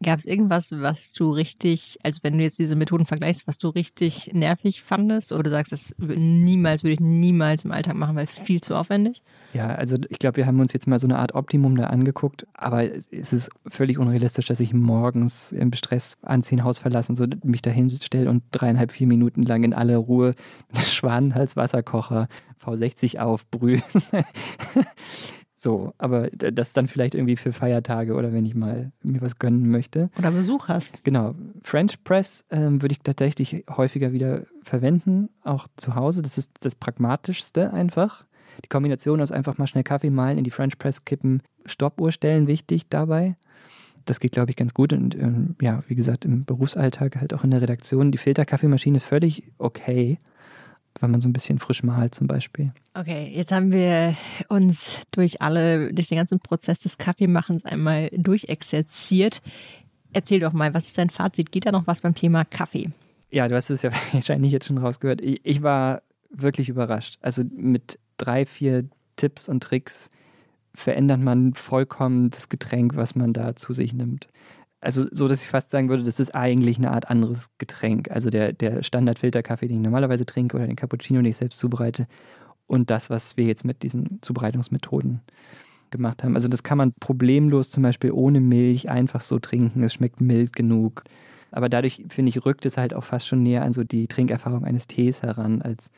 [0.04, 3.70] Gab es irgendwas, was du richtig, also wenn du jetzt diese Methoden vergleichst, was du
[3.70, 8.28] richtig nervig fandest oder du sagst, das niemals, würde ich niemals im Alltag machen, weil
[8.28, 9.22] viel zu aufwendig?
[9.54, 12.46] Ja, also ich glaube, wir haben uns jetzt mal so eine Art Optimum da angeguckt,
[12.54, 17.62] aber es ist völlig unrealistisch, dass ich morgens im Stress anziehen, Haus verlassen, so mich
[17.62, 20.32] da hinstelle und dreieinhalb, vier Minuten lang in aller Ruhe
[20.76, 22.28] Schwanenhals-Wasserkocher
[22.62, 23.82] V60 aufbrühe.
[25.58, 29.70] So, aber das dann vielleicht irgendwie für Feiertage oder wenn ich mal mir was gönnen
[29.70, 30.10] möchte.
[30.20, 31.04] Oder Besuch hast.
[31.06, 31.34] Genau.
[31.64, 36.22] French Press ähm, würde ich tatsächlich häufiger wieder verwenden, auch zu Hause.
[36.22, 38.26] Das ist das Pragmatischste einfach.
[38.64, 42.48] Die Kombination aus einfach mal schnell Kaffee malen, in die French Press kippen, Stoppuhr stellen,
[42.48, 43.36] wichtig dabei.
[44.06, 44.94] das geht, glaube ich, ganz gut.
[44.94, 49.06] Und ähm, ja, wie gesagt, im Berufsalltag, halt auch in der Redaktion, die Filterkaffeemaschine ist
[49.06, 50.18] völlig okay,
[51.02, 52.72] wenn man so ein bisschen frisch malt zum Beispiel.
[52.94, 54.16] Okay, jetzt haben wir
[54.48, 59.42] uns durch alle, durch den ganzen Prozess des Kaffeemachens einmal durchexerziert.
[60.14, 61.52] Erzähl doch mal, was ist dein Fazit?
[61.52, 62.92] Geht da noch was beim Thema Kaffee?
[63.30, 65.22] Ja, du hast es ja wahrscheinlich jetzt schon rausgehört.
[65.22, 67.18] Ich, ich war wirklich überrascht.
[67.22, 68.86] Also mit drei, vier
[69.18, 70.10] Tipps und Tricks
[70.74, 74.30] verändert man vollkommen das Getränk, was man da zu sich nimmt.
[74.86, 78.12] Also so, dass ich fast sagen würde, das ist eigentlich eine Art anderes Getränk.
[78.12, 82.06] Also der, der Standard-Filterkaffee, den ich normalerweise trinke oder den Cappuccino, den ich selbst zubereite
[82.68, 85.22] und das, was wir jetzt mit diesen Zubereitungsmethoden
[85.90, 86.36] gemacht haben.
[86.36, 89.82] Also das kann man problemlos zum Beispiel ohne Milch einfach so trinken.
[89.82, 91.04] Es schmeckt mild genug.
[91.52, 94.66] Aber dadurch, finde ich, rückt es halt auch fast schon näher an so die Trinkerfahrung
[94.66, 95.90] eines Tees heran, als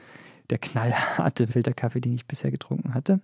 [0.50, 3.20] der knallharte Filterkaffee, den ich bisher getrunken hatte.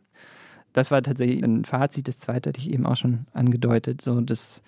[0.74, 2.08] Das war tatsächlich ein Fazit.
[2.10, 4.62] Das zweite hatte ich eben auch schon angedeutet, so das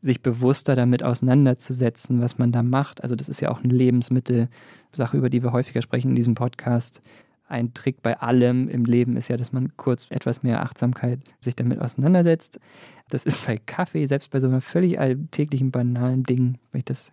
[0.00, 3.02] sich bewusster damit auseinanderzusetzen, was man da macht.
[3.02, 7.00] Also das ist ja auch eine Lebensmittelsache, über die wir häufiger sprechen in diesem Podcast.
[7.48, 11.56] Ein Trick bei allem im Leben ist ja, dass man kurz etwas mehr Achtsamkeit sich
[11.56, 12.60] damit auseinandersetzt.
[13.08, 17.10] Das ist bei Kaffee, selbst bei so einem völlig alltäglichen, banalen Ding, wenn ich das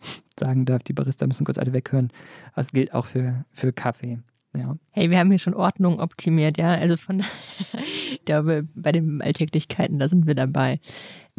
[0.38, 2.10] sagen darf, die Barista müssen kurz alle weghören.
[2.56, 4.18] Das gilt auch für, für Kaffee.
[4.56, 4.76] Ja.
[4.90, 6.70] Hey, wir haben hier schon Ordnung optimiert, ja.
[6.70, 7.22] Also von
[8.26, 10.80] der, bei den Alltäglichkeiten, da sind wir dabei.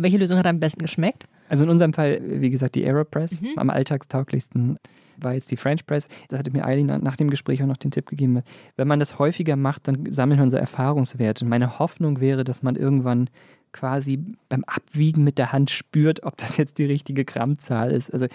[0.01, 1.25] Welche Lösung hat am besten geschmeckt?
[1.49, 3.41] Also in unserem Fall, wie gesagt, die Aeropress.
[3.41, 3.57] Mhm.
[3.57, 4.77] Am alltagstauglichsten
[5.17, 6.07] war jetzt die French Press.
[6.29, 8.41] Da hatte mir Eileen nach dem Gespräch auch noch den Tipp gegeben,
[8.77, 11.45] wenn man das häufiger macht, dann sammeln wir unsere Erfahrungswerte.
[11.45, 13.29] Meine Hoffnung wäre, dass man irgendwann
[13.71, 18.11] quasi beim Abwiegen mit der Hand spürt, ob das jetzt die richtige Grammzahl ist.
[18.11, 18.27] Also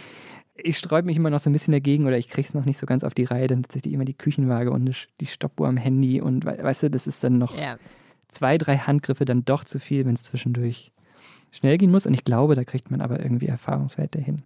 [0.56, 2.78] ich sträube mich immer noch so ein bisschen dagegen oder ich kriege es noch nicht
[2.78, 3.48] so ganz auf die Reihe.
[3.48, 7.24] Dann tatsächlich immer die Küchenwaage und die Stoppuhr am Handy und weißt du, das ist
[7.24, 7.78] dann noch ja.
[8.28, 10.92] zwei, drei Handgriffe dann doch zu viel, wenn es zwischendurch
[11.54, 12.06] schnell gehen muss.
[12.06, 14.42] Und ich glaube, da kriegt man aber irgendwie Erfahrungswerte hin.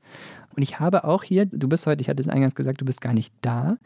[0.55, 3.01] Und ich habe auch hier, du bist heute, ich hatte es eingangs gesagt, du bist
[3.01, 3.79] gar nicht da,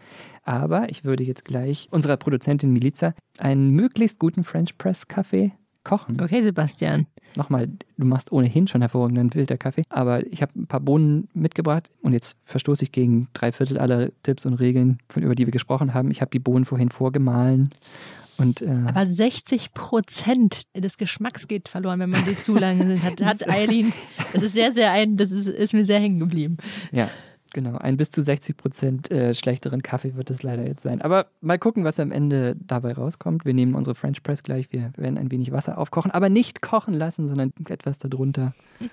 [0.45, 5.53] aber ich würde jetzt gleich unserer Produzentin Miliza einen möglichst guten French Press Kaffee
[5.85, 6.20] kochen.
[6.20, 7.07] Okay, Sebastian.
[7.35, 12.12] Nochmal, du machst ohnehin schon hervorragenden Filterkaffee, aber ich habe ein paar Bohnen mitgebracht und
[12.12, 16.11] jetzt verstoße ich gegen drei Viertel aller Tipps und Regeln, über die wir gesprochen haben.
[16.11, 17.70] Ich habe die Bohnen vorhin vorgemahlen
[18.43, 23.03] und, äh, Aber 60 Prozent des Geschmacks geht verloren, wenn man die zu lange.
[23.03, 23.93] Hat, hat Eileen,
[24.32, 26.57] das ist sehr, sehr ein, das ist, ist mir sehr hängen geblieben.
[26.90, 27.09] Ja,
[27.53, 27.76] genau.
[27.76, 31.01] Ein bis zu 60 Prozent äh, schlechteren Kaffee wird es leider jetzt sein.
[31.01, 33.45] Aber mal gucken, was am Ende dabei rauskommt.
[33.45, 34.72] Wir nehmen unsere French Press gleich.
[34.72, 38.55] Wir werden ein wenig Wasser aufkochen, aber nicht kochen lassen, sondern etwas darunter.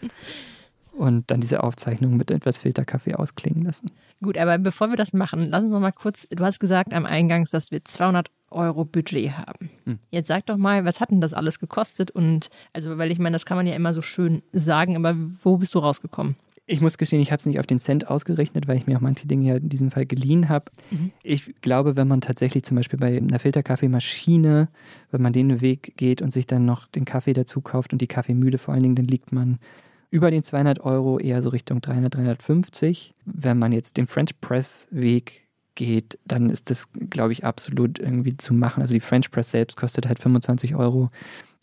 [1.00, 3.92] und dann diese Aufzeichnung mit etwas Filterkaffee ausklingen lassen.
[4.22, 7.06] Gut, aber bevor wir das machen, lass uns noch mal kurz, du hast gesagt am
[7.06, 9.70] Eingangs, dass wir 200 Euro Budget haben.
[9.86, 10.00] Hm.
[10.12, 12.12] Jetzt sag doch mal, was hat denn das alles gekostet?
[12.12, 15.58] Und also, weil ich meine, das kann man ja immer so schön sagen, aber wo
[15.58, 16.36] bist du rausgekommen?
[16.66, 19.02] Ich muss gestehen, ich habe es nicht auf den Cent ausgerechnet, weil ich mir auch
[19.02, 20.66] manche Dinge ja in diesem Fall geliehen habe.
[20.92, 21.12] Mhm.
[21.24, 24.68] Ich glaube, wenn man tatsächlich zum Beispiel bei einer Filterkaffeemaschine,
[25.12, 28.08] wenn man den Weg geht und sich dann noch den Kaffee dazu kauft und die
[28.08, 29.60] Kaffeemühle vor allen Dingen, dann liegt man
[30.10, 33.12] über den 200 Euro, eher so Richtung 300, 350.
[33.26, 38.36] Wenn man jetzt den French Press Weg geht, dann ist das, glaube ich, absolut irgendwie
[38.36, 38.82] zu machen.
[38.82, 41.10] Also die French Press selbst kostet halt 25 Euro.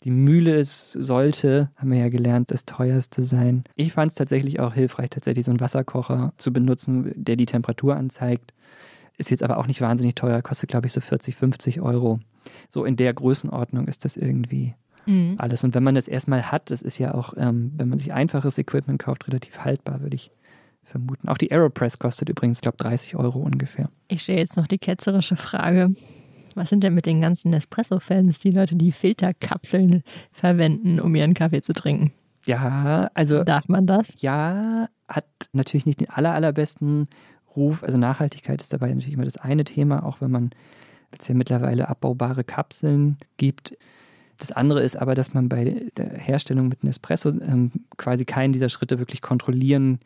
[0.03, 3.63] Die Mühle ist, sollte, haben wir ja gelernt, das teuerste sein.
[3.75, 7.95] Ich fand es tatsächlich auch hilfreich, tatsächlich so einen Wasserkocher zu benutzen, der die Temperatur
[7.95, 8.53] anzeigt.
[9.17, 12.19] Ist jetzt aber auch nicht wahnsinnig teuer, kostet, glaube ich, so 40, 50 Euro.
[12.69, 14.75] So in der Größenordnung ist das irgendwie
[15.07, 15.35] mhm.
[15.37, 15.63] alles.
[15.63, 18.57] Und wenn man das erstmal hat, das ist ja auch, ähm, wenn man sich einfaches
[18.57, 20.31] Equipment kauft, relativ haltbar, würde ich
[20.83, 21.27] vermuten.
[21.27, 23.89] Auch die Aeropress kostet übrigens, glaube ich, 30 Euro ungefähr.
[24.07, 25.93] Ich stelle jetzt noch die ketzerische Frage.
[26.55, 31.61] Was sind denn mit den ganzen Nespresso-Fans, die Leute, die Filterkapseln verwenden, um ihren Kaffee
[31.61, 32.13] zu trinken?
[32.45, 33.43] Ja, also.
[33.43, 34.15] Darf man das?
[34.21, 37.07] Ja, hat natürlich nicht den aller, allerbesten
[37.55, 37.83] Ruf.
[37.83, 40.49] Also Nachhaltigkeit ist dabei natürlich immer das eine Thema, auch wenn man
[41.11, 43.77] es ja mittlerweile abbaubare Kapseln gibt.
[44.37, 48.69] Das andere ist aber, dass man bei der Herstellung mit Nespresso ähm, quasi keinen dieser
[48.69, 49.99] Schritte wirklich kontrollieren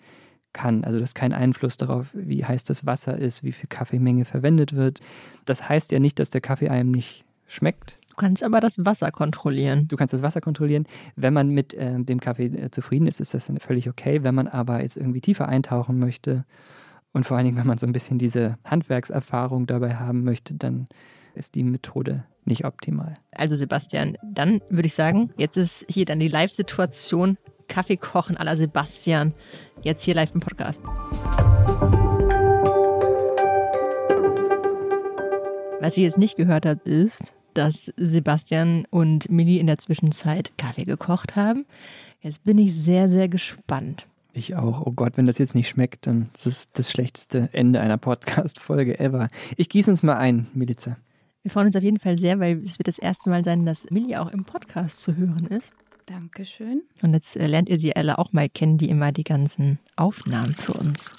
[0.53, 0.83] kann.
[0.83, 4.73] Also das ist kein Einfluss darauf, wie heiß das Wasser ist, wie viel Kaffeemenge verwendet
[4.73, 4.99] wird.
[5.45, 7.97] Das heißt ja nicht, dass der Kaffee einem nicht schmeckt.
[8.09, 9.87] Du kannst aber das Wasser kontrollieren.
[9.87, 10.85] Du kannst das Wasser kontrollieren.
[11.15, 14.23] Wenn man mit äh, dem Kaffee äh, zufrieden ist, ist das völlig okay.
[14.23, 16.45] Wenn man aber jetzt irgendwie tiefer eintauchen möchte
[17.13, 20.87] und vor allen Dingen, wenn man so ein bisschen diese Handwerkserfahrung dabei haben möchte, dann
[21.35, 23.17] ist die Methode nicht optimal.
[23.31, 27.37] Also Sebastian, dann würde ich sagen, jetzt ist hier dann die Live-Situation
[27.67, 29.33] Kaffee kochen à la Sebastian.
[29.81, 30.81] Jetzt hier live im Podcast.
[35.79, 40.85] Was ihr jetzt nicht gehört habt, ist, dass Sebastian und Millie in der Zwischenzeit Kaffee
[40.85, 41.65] gekocht haben.
[42.21, 44.05] Jetzt bin ich sehr, sehr gespannt.
[44.33, 44.85] Ich auch.
[44.85, 48.99] Oh Gott, wenn das jetzt nicht schmeckt, dann ist es das schlechteste Ende einer Podcast-Folge
[48.99, 49.29] ever.
[49.57, 50.97] Ich gieße uns mal ein, Miliza.
[51.43, 53.89] Wir freuen uns auf jeden Fall sehr, weil es wird das erste Mal sein, dass
[53.89, 55.73] Millie auch im Podcast zu hören ist.
[56.05, 56.83] Dankeschön.
[57.01, 60.53] Und jetzt äh, lernt ihr sie alle auch mal kennen, die immer die ganzen Aufnahmen
[60.53, 61.15] für uns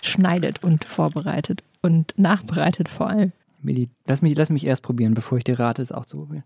[0.00, 3.32] schneidet und vorbereitet und nachbereitet vor allem.
[3.60, 6.44] Millie, lass mich, lass mich erst probieren, bevor ich dir rate, es auch zu probieren.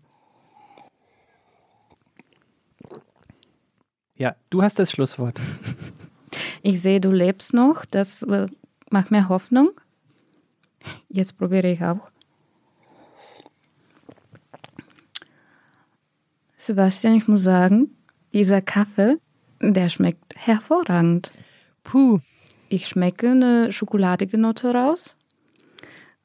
[4.15, 5.39] Ja, du hast das Schlusswort.
[6.61, 7.85] Ich sehe, du lebst noch.
[7.85, 8.47] Das äh,
[8.89, 9.71] macht mir Hoffnung.
[11.09, 12.11] Jetzt probiere ich auch.
[16.57, 17.95] Sebastian, ich muss sagen,
[18.33, 19.17] dieser Kaffee,
[19.61, 21.31] der schmeckt hervorragend.
[21.83, 22.19] Puh.
[22.69, 25.15] Ich schmecke eine schokoladige Note raus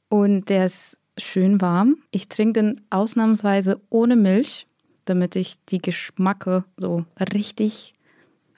[0.08, 1.98] und der ist schön warm.
[2.10, 4.66] Ich trinke den ausnahmsweise ohne Milch
[5.04, 7.04] damit ich die Geschmacke so
[7.34, 7.94] richtig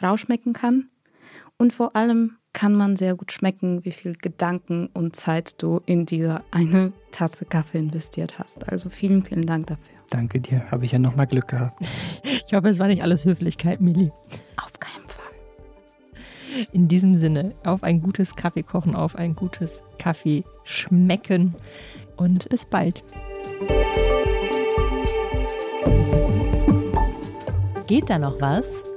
[0.03, 0.89] rausschmecken kann.
[1.57, 6.07] Und vor allem kann man sehr gut schmecken, wie viel Gedanken und Zeit du in
[6.07, 8.71] diese eine Tasse Kaffee investiert hast.
[8.71, 9.95] Also vielen, vielen Dank dafür.
[10.09, 11.85] Danke dir, habe ich ja nochmal Glück gehabt.
[12.47, 14.13] Ich hoffe, es war nicht alles Höflichkeit, Mili.
[14.57, 16.67] Auf keinen Fall.
[16.73, 21.57] In diesem Sinne, auf ein gutes Kaffee kochen, auf ein gutes Kaffee schmecken
[22.17, 23.03] und bis bald.
[27.89, 28.85] Geht da noch was?